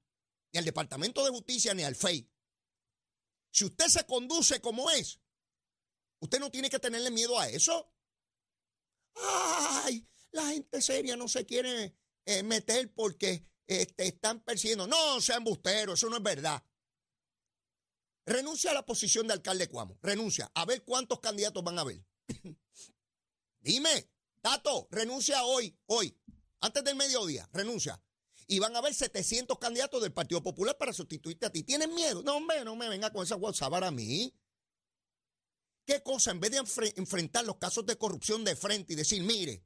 ni 0.52 0.60
al 0.60 0.66
Departamento 0.66 1.24
de 1.24 1.32
Justicia, 1.32 1.74
ni 1.74 1.84
al 1.84 1.96
FEI. 1.96 2.30
Si 3.52 3.66
usted 3.66 3.88
se 3.88 4.06
conduce 4.06 4.62
como 4.62 4.90
es, 4.92 5.20
Usted 6.20 6.40
no 6.40 6.52
tiene 6.52 6.70
que 6.70 6.80
tenerle 6.80 7.12
miedo 7.12 7.40
a 7.40 7.48
eso. 7.48 7.94
Ay, 9.16 10.08
la 10.32 10.48
gente 10.48 10.82
seria 10.82 11.16
no 11.16 11.28
se 11.28 11.46
quiere 11.46 11.96
eh, 12.26 12.44
meter 12.44 12.94
porque 12.94 13.46
te 13.66 13.82
este, 13.82 14.08
están 14.08 14.42
persiguiendo. 14.44 14.86
No, 14.88 15.22
sean 15.22 15.44
busteros, 15.44 16.00
eso 16.00 16.10
no 16.10 16.18
es 16.18 16.24
verdad. 16.24 16.64
Renuncia 18.26 18.72
a 18.72 18.74
la 18.74 18.86
posición 18.86 19.28
de 19.28 19.34
alcalde 19.34 19.66
de 19.66 19.72
Cuamo. 19.72 19.98
Renuncia. 20.02 20.52
A 20.54 20.66
ver 20.66 20.84
cuántos 20.84 21.20
candidatos 21.20 21.64
van 21.64 21.78
a 21.78 21.82
haber. 21.82 22.06
Dime, 23.62 24.12
Tato, 24.42 24.88
renuncia 24.92 25.44
hoy, 25.44 25.78
hoy, 25.88 26.18
antes 26.62 26.84
del 26.84 26.96
mediodía, 26.96 27.50
renuncia. 27.52 28.02
Y 28.52 28.58
van 28.58 28.76
a 28.76 28.80
haber 28.80 28.96
700 28.96 29.60
candidatos 29.60 30.02
del 30.02 30.12
Partido 30.12 30.42
Popular 30.42 30.76
para 30.76 30.92
sustituirte 30.92 31.46
a 31.46 31.52
ti. 31.52 31.62
¿Tienen 31.62 31.94
miedo? 31.94 32.24
No, 32.24 32.38
hombre, 32.38 32.66
no 32.66 32.76
me 32.76 32.90
venga 32.90 33.14
con 33.14 33.24
esa 33.24 33.36
WhatsApp 33.36 33.76
a 33.76 33.92
mí. 33.92 34.34
¿Qué 35.86 36.02
cosa? 36.02 36.32
En 36.32 36.40
vez 36.40 36.52
de 36.52 36.92
enfrentar 36.96 37.46
los 37.46 37.58
casos 37.58 37.86
de 37.86 37.96
corrupción 37.96 38.44
de 38.44 38.56
frente 38.56 38.94
y 38.94 38.96
decir, 38.96 39.22
mire, 39.22 39.64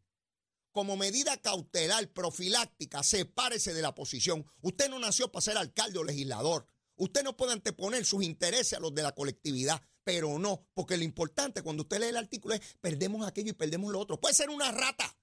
como 0.73 0.97
medida 0.97 1.37
cautelar, 1.37 2.11
profiláctica, 2.11 3.03
sepárese 3.03 3.73
de 3.73 3.81
la 3.81 3.95
posición. 3.95 4.45
Usted 4.61 4.89
no 4.89 4.99
nació 4.99 5.31
para 5.31 5.41
ser 5.41 5.57
alcalde 5.57 5.99
o 5.99 6.03
legislador. 6.03 6.67
Usted 6.95 7.23
no 7.23 7.37
puede 7.37 7.53
anteponer 7.53 8.05
sus 8.05 8.21
intereses 8.21 8.73
a 8.73 8.81
los 8.81 8.93
de 8.93 9.03
la 9.03 9.15
colectividad, 9.15 9.81
pero 10.03 10.37
no, 10.39 10.67
porque 10.73 10.97
lo 10.97 11.03
importante 11.03 11.61
cuando 11.61 11.83
usted 11.83 12.01
lee 12.01 12.07
el 12.07 12.17
artículo 12.17 12.55
es 12.55 12.61
perdemos 12.81 13.25
aquello 13.25 13.51
y 13.51 13.53
perdemos 13.53 13.93
lo 13.93 13.99
otro. 13.99 14.19
Puede 14.19 14.35
ser 14.35 14.49
una 14.49 14.71
rata, 14.71 15.17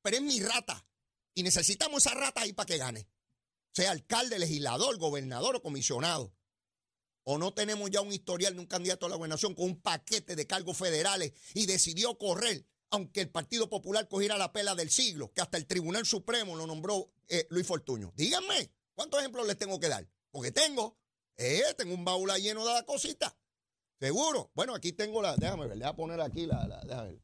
pero 0.00 0.16
es 0.16 0.22
mi 0.22 0.40
rata. 0.40 0.86
Y 1.34 1.42
necesitamos 1.42 2.06
esa 2.06 2.14
rata 2.14 2.42
ahí 2.42 2.52
para 2.52 2.66
que 2.66 2.78
gane. 2.78 3.08
Sea 3.72 3.90
alcalde, 3.90 4.38
legislador, 4.38 4.96
gobernador 4.98 5.56
o 5.56 5.62
comisionado. 5.62 6.32
¿O 7.24 7.38
no 7.38 7.52
tenemos 7.54 7.90
ya 7.90 8.02
un 8.02 8.12
historial 8.12 8.54
de 8.54 8.60
un 8.60 8.66
candidato 8.66 9.06
a 9.06 9.08
la 9.08 9.16
gobernación 9.16 9.54
con 9.54 9.64
un 9.64 9.80
paquete 9.80 10.36
de 10.36 10.46
cargos 10.46 10.76
federales 10.76 11.32
y 11.54 11.66
decidió 11.66 12.16
correr, 12.18 12.66
aunque 12.90 13.22
el 13.22 13.30
Partido 13.30 13.68
Popular 13.68 14.08
cogiera 14.08 14.36
la 14.36 14.52
pela 14.52 14.74
del 14.74 14.90
siglo, 14.90 15.32
que 15.32 15.40
hasta 15.40 15.56
el 15.56 15.66
Tribunal 15.66 16.04
Supremo 16.06 16.54
lo 16.54 16.66
nombró 16.66 17.10
eh, 17.28 17.46
Luis 17.50 17.66
Fortuño? 17.66 18.12
Díganme, 18.14 18.70
¿cuántos 18.94 19.20
ejemplos 19.20 19.46
les 19.46 19.56
tengo 19.56 19.80
que 19.80 19.88
dar? 19.88 20.06
Porque 20.30 20.52
tengo, 20.52 20.98
eh, 21.36 21.62
tengo 21.78 21.94
un 21.94 22.04
baúl 22.04 22.30
lleno 22.34 22.64
de 22.64 22.74
la 22.74 22.84
cosita. 22.84 23.34
Seguro. 23.98 24.50
Bueno, 24.54 24.74
aquí 24.74 24.92
tengo 24.92 25.22
la, 25.22 25.34
déjame 25.36 25.66
ver, 25.66 25.78
déjame 25.78 25.96
poner 25.96 26.20
aquí 26.20 26.46
la, 26.46 26.66
la 26.68 26.80
déjame 26.82 27.12
ver. 27.12 27.22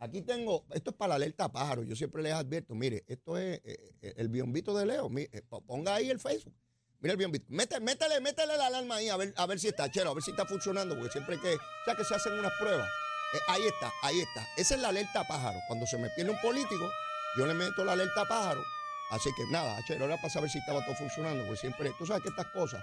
Aquí 0.00 0.22
tengo, 0.22 0.64
esto 0.72 0.90
es 0.90 0.96
para 0.96 1.10
la 1.10 1.14
alerta 1.16 1.52
pájaro. 1.52 1.82
Yo 1.82 1.94
siempre 1.94 2.22
les 2.22 2.32
advierto, 2.32 2.74
mire, 2.74 3.04
esto 3.06 3.36
es 3.36 3.60
eh, 3.64 4.14
el 4.16 4.28
biombito 4.28 4.76
de 4.76 4.86
Leo. 4.86 5.10
ponga 5.66 5.94
ahí 5.94 6.10
el 6.10 6.18
Facebook. 6.18 6.54
Mira 7.00 7.12
el 7.12 7.18
bien 7.18 7.30
Métele, 7.48 7.80
métele, 7.80 8.20
métele 8.20 8.56
la 8.56 8.66
alarma 8.66 8.96
ahí 8.96 9.08
a 9.08 9.16
ver, 9.16 9.32
a 9.36 9.46
ver 9.46 9.58
si 9.58 9.68
está, 9.68 9.90
chero, 9.90 10.10
a 10.10 10.14
ver 10.14 10.22
si 10.22 10.32
está 10.32 10.44
funcionando, 10.46 10.94
porque 10.94 11.12
siempre 11.12 11.38
que, 11.38 11.54
o 11.54 11.84
sea, 11.84 11.94
que 11.94 12.04
se 12.04 12.14
hacen 12.14 12.32
unas 12.32 12.52
pruebas. 12.58 12.88
Eh, 13.34 13.38
ahí 13.48 13.62
está, 13.66 13.92
ahí 14.02 14.20
está. 14.20 14.46
Esa 14.56 14.74
es 14.74 14.80
la 14.80 14.88
alerta 14.88 15.26
pájaro. 15.26 15.58
Cuando 15.68 15.86
se 15.86 15.98
me 15.98 16.08
pierde 16.10 16.32
un 16.32 16.40
político, 16.40 16.90
yo 17.36 17.46
le 17.46 17.52
meto 17.52 17.84
la 17.84 17.92
alerta 17.92 18.26
pájaro. 18.26 18.62
Así 19.10 19.30
que 19.36 19.44
nada, 19.50 19.78
chero, 19.86 20.06
era 20.06 20.16
para 20.16 20.30
saber 20.30 20.48
si 20.48 20.58
estaba 20.58 20.82
todo 20.84 20.94
funcionando, 20.94 21.44
porque 21.44 21.60
siempre, 21.60 21.92
tú 21.98 22.06
sabes 22.06 22.22
que 22.22 22.30
estas 22.30 22.46
cosas 22.46 22.82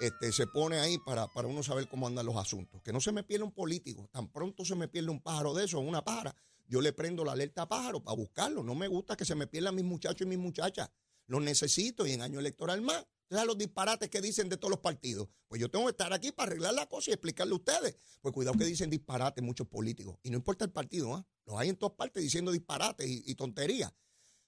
este, 0.00 0.32
se 0.32 0.46
pone 0.46 0.80
ahí 0.80 0.98
para, 0.98 1.28
para 1.28 1.46
uno 1.46 1.62
saber 1.62 1.86
cómo 1.88 2.06
andan 2.06 2.26
los 2.26 2.36
asuntos. 2.36 2.82
Que 2.82 2.92
no 2.92 3.00
se 3.00 3.12
me 3.12 3.22
pierda 3.22 3.44
un 3.44 3.52
político. 3.52 4.08
Tan 4.10 4.28
pronto 4.28 4.64
se 4.64 4.74
me 4.74 4.88
pierde 4.88 5.10
un 5.10 5.20
pájaro 5.20 5.54
de 5.54 5.66
eso, 5.66 5.78
una 5.80 6.02
pájara, 6.02 6.34
yo 6.70 6.80
le 6.80 6.92
prendo 6.92 7.24
la 7.24 7.32
alerta 7.32 7.68
pájaro 7.68 8.02
para 8.02 8.16
buscarlo. 8.16 8.62
No 8.62 8.74
me 8.74 8.86
gusta 8.86 9.16
que 9.16 9.24
se 9.24 9.34
me 9.34 9.48
pierdan 9.48 9.74
mis 9.74 9.84
muchachos 9.84 10.22
y 10.22 10.26
mis 10.26 10.38
muchachas. 10.38 10.88
Los 11.26 11.42
necesito 11.42 12.06
y 12.06 12.12
en 12.12 12.22
año 12.22 12.38
electoral 12.38 12.80
más 12.80 13.04
los 13.44 13.58
disparates 13.58 14.08
que 14.08 14.20
dicen 14.20 14.48
de 14.48 14.56
todos 14.56 14.70
los 14.70 14.80
partidos. 14.80 15.28
Pues 15.48 15.60
yo 15.60 15.70
tengo 15.70 15.86
que 15.86 15.92
estar 15.92 16.12
aquí 16.12 16.32
para 16.32 16.50
arreglar 16.50 16.74
la 16.74 16.88
cosa 16.88 17.10
y 17.10 17.14
explicarle 17.14 17.52
a 17.52 17.56
ustedes. 17.56 17.96
Pues 18.20 18.32
cuidado 18.32 18.56
que 18.56 18.64
dicen 18.64 18.88
disparates 18.88 19.42
muchos 19.42 19.66
políticos. 19.66 20.16
Y 20.22 20.30
no 20.30 20.36
importa 20.36 20.64
el 20.64 20.70
partido, 20.70 21.14
¿ah? 21.14 21.26
Los 21.44 21.58
hay 21.58 21.68
en 21.68 21.76
todas 21.76 21.96
partes 21.96 22.22
diciendo 22.22 22.52
disparates 22.52 23.08
y, 23.08 23.34
tonterías 23.34 23.92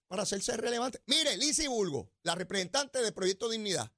para 0.06 0.22
hacerse 0.22 0.56
relevante. 0.56 1.02
Mire, 1.06 1.37
Lizy 1.37 1.66
Bulgo, 1.66 2.12
la 2.22 2.35
representante 2.35 3.00
del 3.00 3.12
Proyecto 3.12 3.48
Dignidad. 3.48 3.90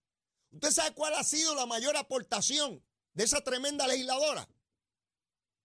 ¿Usted 0.50 0.70
sabe 0.70 0.94
cuál 0.94 1.14
ha 1.14 1.24
sido 1.24 1.54
la 1.54 1.66
mayor 1.66 1.96
aportación 1.96 2.82
de 3.12 3.24
esa 3.24 3.42
tremenda 3.42 3.86
legisladora? 3.86 4.48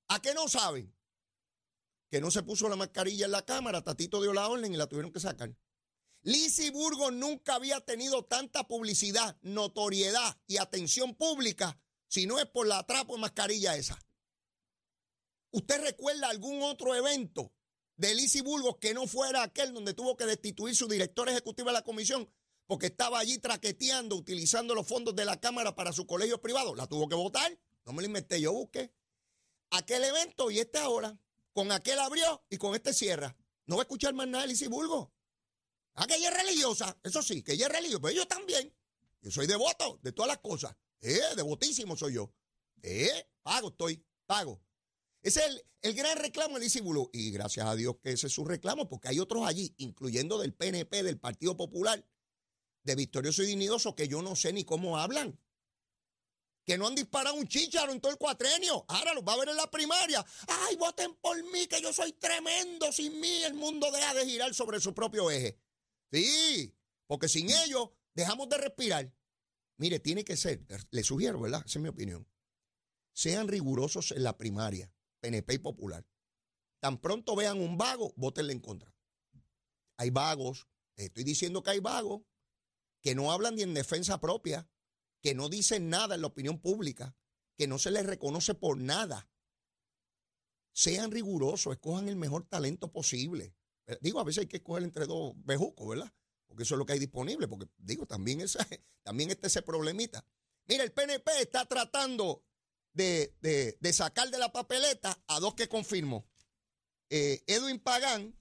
¿A 0.07 0.21
qué 0.21 0.33
no 0.33 0.47
saben? 0.47 0.93
Que 2.09 2.21
no 2.21 2.31
se 2.31 2.43
puso 2.43 2.67
la 2.69 2.75
mascarilla 2.75 3.25
en 3.25 3.31
la 3.31 3.45
cámara, 3.45 3.83
Tatito 3.83 4.21
dio 4.21 4.33
la 4.33 4.47
orden 4.47 4.73
y 4.73 4.77
la 4.77 4.87
tuvieron 4.87 5.11
que 5.11 5.19
sacar. 5.19 5.55
Lizzie 6.23 6.71
Burgos 6.71 7.13
nunca 7.13 7.55
había 7.55 7.79
tenido 7.81 8.25
tanta 8.25 8.67
publicidad, 8.67 9.37
notoriedad 9.41 10.37
y 10.47 10.57
atención 10.57 11.15
pública 11.15 11.79
si 12.07 12.25
no 12.25 12.39
es 12.39 12.45
por 12.45 12.67
la 12.67 12.85
trapo 12.85 13.15
de 13.15 13.21
mascarilla 13.21 13.77
esa. 13.77 13.97
¿Usted 15.51 15.81
recuerda 15.81 16.29
algún 16.29 16.61
otro 16.61 16.93
evento 16.95 17.53
de 17.95 18.13
Lizzie 18.15 18.41
Burgos 18.41 18.77
que 18.77 18.93
no 18.93 19.07
fuera 19.07 19.43
aquel 19.43 19.73
donde 19.73 19.93
tuvo 19.93 20.15
que 20.17 20.25
destituir 20.25 20.75
su 20.75 20.87
director 20.87 21.29
ejecutivo 21.29 21.69
de 21.69 21.73
la 21.73 21.83
comisión 21.83 22.29
porque 22.67 22.87
estaba 22.87 23.19
allí 23.19 23.39
traqueteando, 23.39 24.15
utilizando 24.15 24.75
los 24.75 24.87
fondos 24.87 25.15
de 25.15 25.25
la 25.25 25.39
Cámara 25.39 25.75
para 25.75 25.91
su 25.91 26.05
colegio 26.05 26.39
privado? 26.41 26.75
La 26.75 26.87
tuvo 26.87 27.07
que 27.07 27.15
votar. 27.15 27.57
No 27.85 27.93
me 27.93 28.01
lo 28.01 28.07
inventé, 28.07 28.39
yo 28.39 28.53
busqué. 28.53 28.93
Aquel 29.71 30.03
evento 30.03 30.51
y 30.51 30.59
este 30.59 30.77
ahora. 30.77 31.17
Con 31.59 31.73
aquel 31.73 31.99
abrió 31.99 32.45
y 32.49 32.55
con 32.55 32.73
este 32.73 32.93
cierra. 32.93 33.35
No 33.65 33.75
va 33.75 33.81
a 33.81 33.83
escuchar 33.83 34.13
más 34.13 34.29
nada 34.29 34.47
de 34.47 34.67
Burgos. 34.69 35.09
Ah, 35.95 36.07
que 36.07 36.15
ella 36.15 36.29
es 36.29 36.41
religiosa, 36.41 36.97
eso 37.03 37.21
sí, 37.21 37.43
que 37.43 37.51
ella 37.51 37.65
es 37.65 37.73
religiosa, 37.73 38.01
pero 38.01 38.15
yo 38.15 38.25
también. 38.25 38.73
Yo 39.19 39.29
soy 39.29 39.45
devoto 39.45 39.99
de 40.01 40.13
todas 40.13 40.29
las 40.29 40.37
cosas. 40.37 40.73
Eh, 41.01 41.19
devotísimo 41.35 41.97
soy 41.97 42.13
yo. 42.13 42.33
Eh, 42.81 43.27
pago 43.43 43.71
estoy, 43.71 44.01
pago. 44.25 44.63
Ese 45.21 45.45
es 45.45 45.65
el, 45.81 45.93
gran 45.95 46.17
reclamo 46.17 46.53
del 46.53 46.63
discípulo. 46.63 47.09
Y 47.11 47.29
gracias 47.31 47.65
a 47.65 47.75
Dios 47.75 47.97
que 48.01 48.13
ese 48.13 48.27
es 48.27 48.33
su 48.33 48.45
reclamo, 48.45 48.87
porque 48.87 49.09
hay 49.09 49.19
otros 49.19 49.45
allí, 49.45 49.75
incluyendo 49.79 50.39
del 50.39 50.53
PNP, 50.53 51.03
del 51.03 51.19
Partido 51.19 51.57
Popular, 51.57 52.07
de 52.83 52.95
Victorioso 52.95 53.43
y 53.43 53.47
Dignidoso, 53.47 53.95
que 53.95 54.07
yo 54.07 54.21
no 54.21 54.37
sé 54.37 54.53
ni 54.53 54.63
cómo 54.63 54.97
hablan. 54.97 55.37
Que 56.65 56.77
no 56.77 56.87
han 56.87 56.95
disparado 56.95 57.35
un 57.35 57.47
chicharo 57.47 57.91
en 57.91 57.99
todo 57.99 58.11
el 58.11 58.17
cuatrenio. 58.17 58.85
Ahora 58.87 59.13
los 59.13 59.23
va 59.23 59.33
a 59.33 59.37
ver 59.37 59.49
en 59.49 59.55
la 59.57 59.69
primaria. 59.71 60.25
Ay, 60.47 60.75
voten 60.75 61.15
por 61.15 61.41
mí, 61.51 61.67
que 61.67 61.81
yo 61.81 61.91
soy 61.91 62.13
tremendo. 62.13 62.91
Sin 62.91 63.19
mí 63.19 63.43
el 63.43 63.55
mundo 63.55 63.91
deja 63.91 64.13
de 64.13 64.25
girar 64.25 64.53
sobre 64.53 64.79
su 64.79 64.93
propio 64.93 65.31
eje. 65.31 65.59
Sí, 66.11 66.75
porque 67.07 67.27
sin 67.27 67.49
ellos 67.49 67.89
dejamos 68.13 68.49
de 68.49 68.57
respirar. 68.57 69.11
Mire, 69.77 69.99
tiene 69.99 70.23
que 70.23 70.35
ser, 70.35 70.65
le 70.91 71.03
sugiero, 71.03 71.39
¿verdad? 71.39 71.63
Esa 71.65 71.79
es 71.79 71.83
mi 71.83 71.89
opinión. 71.89 72.27
Sean 73.13 73.47
rigurosos 73.47 74.11
en 74.11 74.23
la 74.23 74.37
primaria, 74.37 74.93
PNP 75.21 75.55
y 75.55 75.57
Popular. 75.59 76.05
Tan 76.79 76.99
pronto 76.99 77.35
vean 77.35 77.59
un 77.59 77.77
vago, 77.77 78.13
votenle 78.15 78.53
en 78.53 78.59
contra. 78.59 78.93
Hay 79.97 80.09
vagos, 80.09 80.67
estoy 80.95 81.23
diciendo 81.23 81.63
que 81.63 81.71
hay 81.71 81.79
vagos 81.79 82.21
que 83.01 83.15
no 83.15 83.31
hablan 83.31 83.55
ni 83.55 83.63
en 83.63 83.73
defensa 83.73 84.19
propia, 84.19 84.69
que 85.21 85.35
no 85.35 85.49
dicen 85.49 85.89
nada 85.89 86.15
en 86.15 86.21
la 86.21 86.27
opinión 86.27 86.59
pública, 86.59 87.15
que 87.57 87.67
no 87.67 87.77
se 87.77 87.91
les 87.91 88.05
reconoce 88.05 88.53
por 88.53 88.77
nada. 88.77 89.29
Sean 90.71 91.11
rigurosos, 91.11 91.73
escojan 91.73 92.07
el 92.07 92.15
mejor 92.15 92.47
talento 92.47 92.91
posible. 92.91 93.53
Eh, 93.87 93.97
digo, 94.01 94.19
a 94.19 94.23
veces 94.23 94.41
hay 94.41 94.47
que 94.47 94.57
escoger 94.57 94.83
entre 94.83 95.05
dos 95.05 95.33
bejucos, 95.35 95.87
¿verdad? 95.89 96.13
Porque 96.47 96.63
eso 96.63 96.75
es 96.75 96.79
lo 96.79 96.85
que 96.85 96.93
hay 96.93 96.99
disponible, 96.99 97.47
porque 97.47 97.67
digo, 97.77 98.05
también, 98.05 98.41
esa, 98.41 98.65
también 99.03 99.29
está 99.29 99.47
ese 99.47 99.61
problemita. 99.61 100.25
Mira, 100.67 100.83
el 100.83 100.91
PNP 100.91 101.41
está 101.41 101.65
tratando 101.65 102.43
de, 102.93 103.77
sacar 103.91 104.29
de 104.29 104.37
la 104.37 104.51
papeleta 104.51 105.21
a 105.27 105.39
dos 105.39 105.55
que 105.55 105.67
confirmó. 105.67 106.27
Eh, 107.09 107.43
Edwin 107.47 107.79
Pagán, 107.79 108.35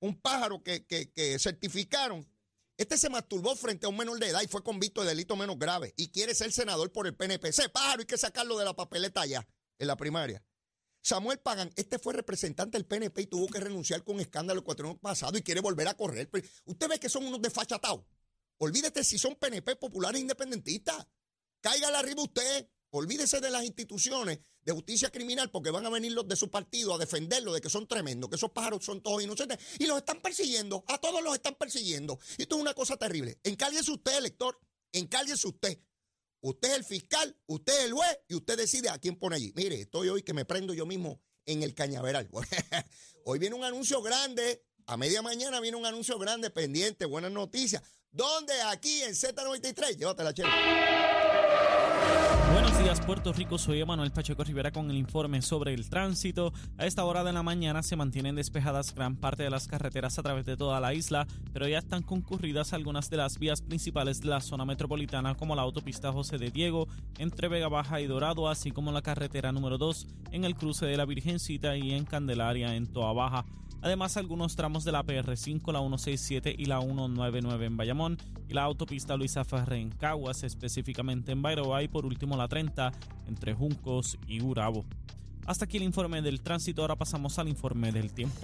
un 0.00 0.20
pájaro 0.20 0.62
que, 0.62 0.86
que 0.86 1.38
certificaron. 1.38 2.31
Este 2.82 2.98
se 2.98 3.08
masturbó 3.08 3.54
frente 3.54 3.86
a 3.86 3.90
un 3.90 3.96
menor 3.96 4.18
de 4.18 4.26
edad 4.26 4.42
y 4.42 4.48
fue 4.48 4.64
convicto 4.64 5.02
de 5.02 5.10
delito 5.10 5.36
menos 5.36 5.56
grave 5.56 5.94
y 5.96 6.08
quiere 6.08 6.34
ser 6.34 6.50
senador 6.50 6.90
por 6.90 7.06
el 7.06 7.14
PNP. 7.14 7.50
Ese 7.50 7.68
pájaro 7.68 8.00
hay 8.00 8.06
que 8.06 8.18
sacarlo 8.18 8.58
de 8.58 8.64
la 8.64 8.74
papeleta 8.74 9.20
allá, 9.20 9.46
en 9.78 9.86
la 9.86 9.94
primaria. 9.94 10.44
Samuel 11.00 11.38
Pagan, 11.38 11.70
este 11.76 12.00
fue 12.00 12.12
representante 12.12 12.76
del 12.76 12.84
PNP 12.84 13.22
y 13.22 13.26
tuvo 13.28 13.46
que 13.46 13.60
renunciar 13.60 14.02
con 14.02 14.18
escándalo 14.18 14.58
el 14.58 14.64
cuatro 14.64 14.88
años 14.88 14.98
pasado 15.00 15.38
y 15.38 15.42
quiere 15.42 15.60
volver 15.60 15.86
a 15.86 15.94
correr. 15.94 16.28
usted 16.64 16.88
ve 16.88 16.98
que 16.98 17.08
son 17.08 17.24
unos 17.24 17.40
desfachatados. 17.40 18.04
Olvídate 18.58 19.04
si 19.04 19.16
son 19.16 19.36
PNP 19.36 19.76
populares 19.76 20.20
independentistas. 20.20 21.06
Cáigale 21.60 21.96
arriba 21.96 22.24
usted. 22.24 22.68
Olvídese 22.94 23.40
de 23.40 23.50
las 23.50 23.64
instituciones 23.64 24.38
de 24.62 24.72
justicia 24.72 25.10
criminal 25.10 25.50
porque 25.50 25.70
van 25.70 25.86
a 25.86 25.90
venir 25.90 26.12
los 26.12 26.28
de 26.28 26.36
su 26.36 26.50
partido 26.50 26.94
a 26.94 26.98
defenderlo 26.98 27.54
de 27.54 27.60
que 27.62 27.70
son 27.70 27.88
tremendos, 27.88 28.28
que 28.28 28.36
esos 28.36 28.50
pájaros 28.50 28.84
son 28.84 29.00
todos 29.00 29.22
inocentes 29.22 29.58
y 29.78 29.86
los 29.86 29.96
están 29.96 30.20
persiguiendo. 30.20 30.84
A 30.88 30.98
todos 30.98 31.22
los 31.22 31.34
están 31.34 31.54
persiguiendo. 31.54 32.18
Y 32.36 32.42
esto 32.42 32.56
es 32.56 32.60
una 32.60 32.74
cosa 32.74 32.98
terrible. 32.98 33.38
Encárguese 33.44 33.90
usted, 33.90 34.18
elector. 34.18 34.60
Encárguese 34.92 35.48
usted. 35.48 35.78
Usted 36.42 36.68
es 36.68 36.76
el 36.76 36.84
fiscal, 36.84 37.36
usted 37.46 37.72
es 37.72 37.84
el 37.84 37.92
juez 37.92 38.18
y 38.28 38.34
usted 38.34 38.58
decide 38.58 38.90
a 38.90 38.98
quién 38.98 39.16
pone 39.16 39.36
allí. 39.36 39.52
Mire, 39.56 39.80
estoy 39.80 40.10
hoy 40.10 40.22
que 40.22 40.34
me 40.34 40.44
prendo 40.44 40.74
yo 40.74 40.84
mismo 40.84 41.22
en 41.46 41.62
el 41.62 41.74
cañaveral. 41.74 42.28
hoy 43.24 43.38
viene 43.38 43.56
un 43.56 43.64
anuncio 43.64 44.02
grande. 44.02 44.66
A 44.84 44.98
media 44.98 45.22
mañana 45.22 45.60
viene 45.60 45.78
un 45.78 45.86
anuncio 45.86 46.18
grande 46.18 46.50
pendiente. 46.50 47.06
Buenas 47.06 47.32
noticias. 47.32 47.82
¿Dónde? 48.10 48.52
Aquí 48.66 49.02
en 49.02 49.12
Z93. 49.12 49.96
Llévatela, 49.96 50.34
chela. 50.34 51.21
Buenos 52.52 52.78
días, 52.78 53.00
Puerto 53.00 53.32
Rico. 53.32 53.56
Soy 53.56 53.80
Emanuel 53.80 54.12
Pacheco 54.12 54.44
Rivera 54.44 54.70
con 54.70 54.90
el 54.90 54.96
informe 54.98 55.40
sobre 55.40 55.72
el 55.72 55.88
tránsito. 55.88 56.52
A 56.76 56.84
esta 56.84 57.04
hora 57.04 57.24
de 57.24 57.32
la 57.32 57.42
mañana 57.42 57.82
se 57.82 57.96
mantienen 57.96 58.34
despejadas 58.34 58.94
gran 58.94 59.16
parte 59.16 59.42
de 59.42 59.50
las 59.50 59.66
carreteras 59.66 60.18
a 60.18 60.22
través 60.22 60.44
de 60.44 60.56
toda 60.56 60.78
la 60.78 60.92
isla, 60.92 61.26
pero 61.52 61.66
ya 61.66 61.78
están 61.78 62.02
concurridas 62.02 62.74
algunas 62.74 63.08
de 63.08 63.16
las 63.16 63.38
vías 63.38 63.62
principales 63.62 64.20
de 64.20 64.28
la 64.28 64.40
zona 64.40 64.66
metropolitana, 64.66 65.34
como 65.34 65.56
la 65.56 65.62
autopista 65.62 66.12
José 66.12 66.36
de 66.36 66.50
Diego 66.50 66.88
entre 67.18 67.48
Vega 67.48 67.68
Baja 67.68 68.00
y 68.00 68.06
Dorado, 68.06 68.48
así 68.48 68.70
como 68.70 68.92
la 68.92 69.00
carretera 69.00 69.50
número 69.50 69.78
2 69.78 70.06
en 70.32 70.44
el 70.44 70.54
cruce 70.54 70.84
de 70.84 70.96
la 70.98 71.06
Virgencita 71.06 71.76
y 71.76 71.92
en 71.92 72.04
Candelaria 72.04 72.74
en 72.74 72.86
Toa 72.86 73.14
Baja. 73.14 73.46
Además, 73.82 74.16
algunos 74.16 74.54
tramos 74.54 74.84
de 74.84 74.92
la 74.92 75.02
PR5, 75.02 75.72
la 75.72 75.80
167 75.80 76.54
y 76.56 76.66
la 76.66 76.80
199 76.80 77.66
en 77.66 77.76
Bayamón 77.76 78.16
y 78.48 78.54
la 78.54 78.62
autopista 78.62 79.16
Luisa 79.16 79.44
Ferre 79.44 79.80
en 79.80 79.90
Caguas, 79.90 80.44
específicamente 80.44 81.32
en 81.32 81.42
Bayroa 81.42 81.82
y 81.82 81.88
por 81.88 82.06
último 82.06 82.36
la 82.36 82.46
30 82.46 82.92
entre 83.26 83.54
Juncos 83.54 84.18
y 84.28 84.40
Urabo. 84.40 84.84
Hasta 85.46 85.64
aquí 85.64 85.78
el 85.78 85.82
informe 85.82 86.22
del 86.22 86.40
tránsito, 86.40 86.82
ahora 86.82 86.94
pasamos 86.94 87.40
al 87.40 87.48
informe 87.48 87.90
del 87.90 88.12
tiempo. 88.12 88.40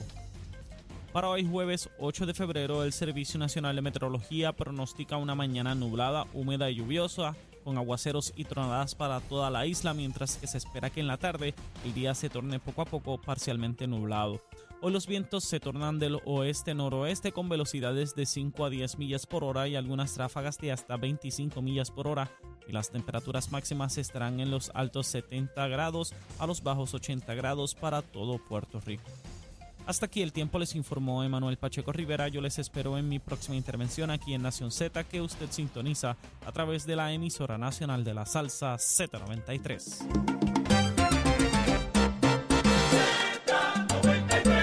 Para 1.13 1.29
hoy 1.31 1.47
jueves 1.47 1.89
8 2.01 2.27
de 2.27 2.35
febrero, 2.35 2.83
el 2.83 2.93
Servicio 2.93 3.39
Nacional 3.39 3.77
de 3.77 3.83
Meteorología 3.83 4.53
pronostica 4.53 5.17
una 5.17 5.37
mañana 5.37 5.77
nublada, 5.77 6.27
húmeda 6.35 6.69
y 6.69 6.77
lluviosa, 6.77 7.37
con 7.69 7.77
aguaceros 7.77 8.33
y 8.35 8.45
tronadas 8.45 8.95
para 8.95 9.21
toda 9.21 9.51
la 9.51 9.67
isla, 9.67 9.93
mientras 9.93 10.39
que 10.39 10.47
se 10.47 10.57
espera 10.57 10.89
que 10.89 11.01
en 11.01 11.07
la 11.07 11.19
tarde 11.19 11.55
el 11.85 11.93
día 11.93 12.15
se 12.15 12.31
torne 12.31 12.59
poco 12.59 12.81
a 12.81 12.87
poco 12.87 13.21
parcialmente 13.21 13.87
nublado. 13.87 14.41
Hoy 14.81 14.91
los 14.91 15.07
vientos 15.07 15.45
se 15.45 15.61
tornan 15.61 15.99
del 15.99 16.19
oeste-noroeste 16.25 17.33
con 17.33 17.51
velocidades 17.51 18.15
de 18.15 18.25
5 18.25 18.65
a 18.65 18.71
10 18.71 18.97
millas 18.97 19.27
por 19.27 19.45
hora 19.45 19.69
y 19.69 19.77
algunas 19.77 20.17
ráfagas 20.17 20.57
de 20.57 20.73
hasta 20.73 20.97
25 20.97 21.61
millas 21.61 21.91
por 21.91 22.09
hora. 22.09 22.31
Y 22.67 22.73
las 22.73 22.91
temperaturas 22.91 23.53
máximas 23.53 23.99
estarán 23.99 24.41
en 24.41 24.51
los 24.51 24.71
altos 24.73 25.07
70 25.09 25.69
grados 25.69 26.15
a 26.39 26.47
los 26.47 26.63
bajos 26.63 26.95
80 26.95 27.35
grados 27.35 27.75
para 27.75 28.01
todo 28.01 28.39
Puerto 28.39 28.81
Rico. 28.81 29.11
Hasta 29.89 30.05
aquí 30.05 30.21
el 30.21 30.35
tiempo 30.35 30.59
les 30.59 30.75
informó 30.75 31.25
Emanuel 31.25 31.57
Pacheco 31.57 31.93
Rivera. 31.93 32.29
Yo 32.29 32.43
les 32.43 32.59
espero 32.59 32.99
en 32.99 33.09
mi 33.09 33.21
próxima 33.21 33.57
intervención 33.57 34.11
aquí 34.11 34.35
en 34.35 34.43
Nación 34.43 34.71
Z 34.71 35.03
que 35.05 35.23
usted 35.23 35.47
sintoniza 35.49 36.19
a 36.45 36.53
través 36.53 36.85
de 36.85 36.95
la 36.95 37.11
emisora 37.11 37.57
nacional 37.57 38.05
de 38.05 38.13
la 38.13 38.27
salsa 38.27 38.75
Z93. 38.75 40.58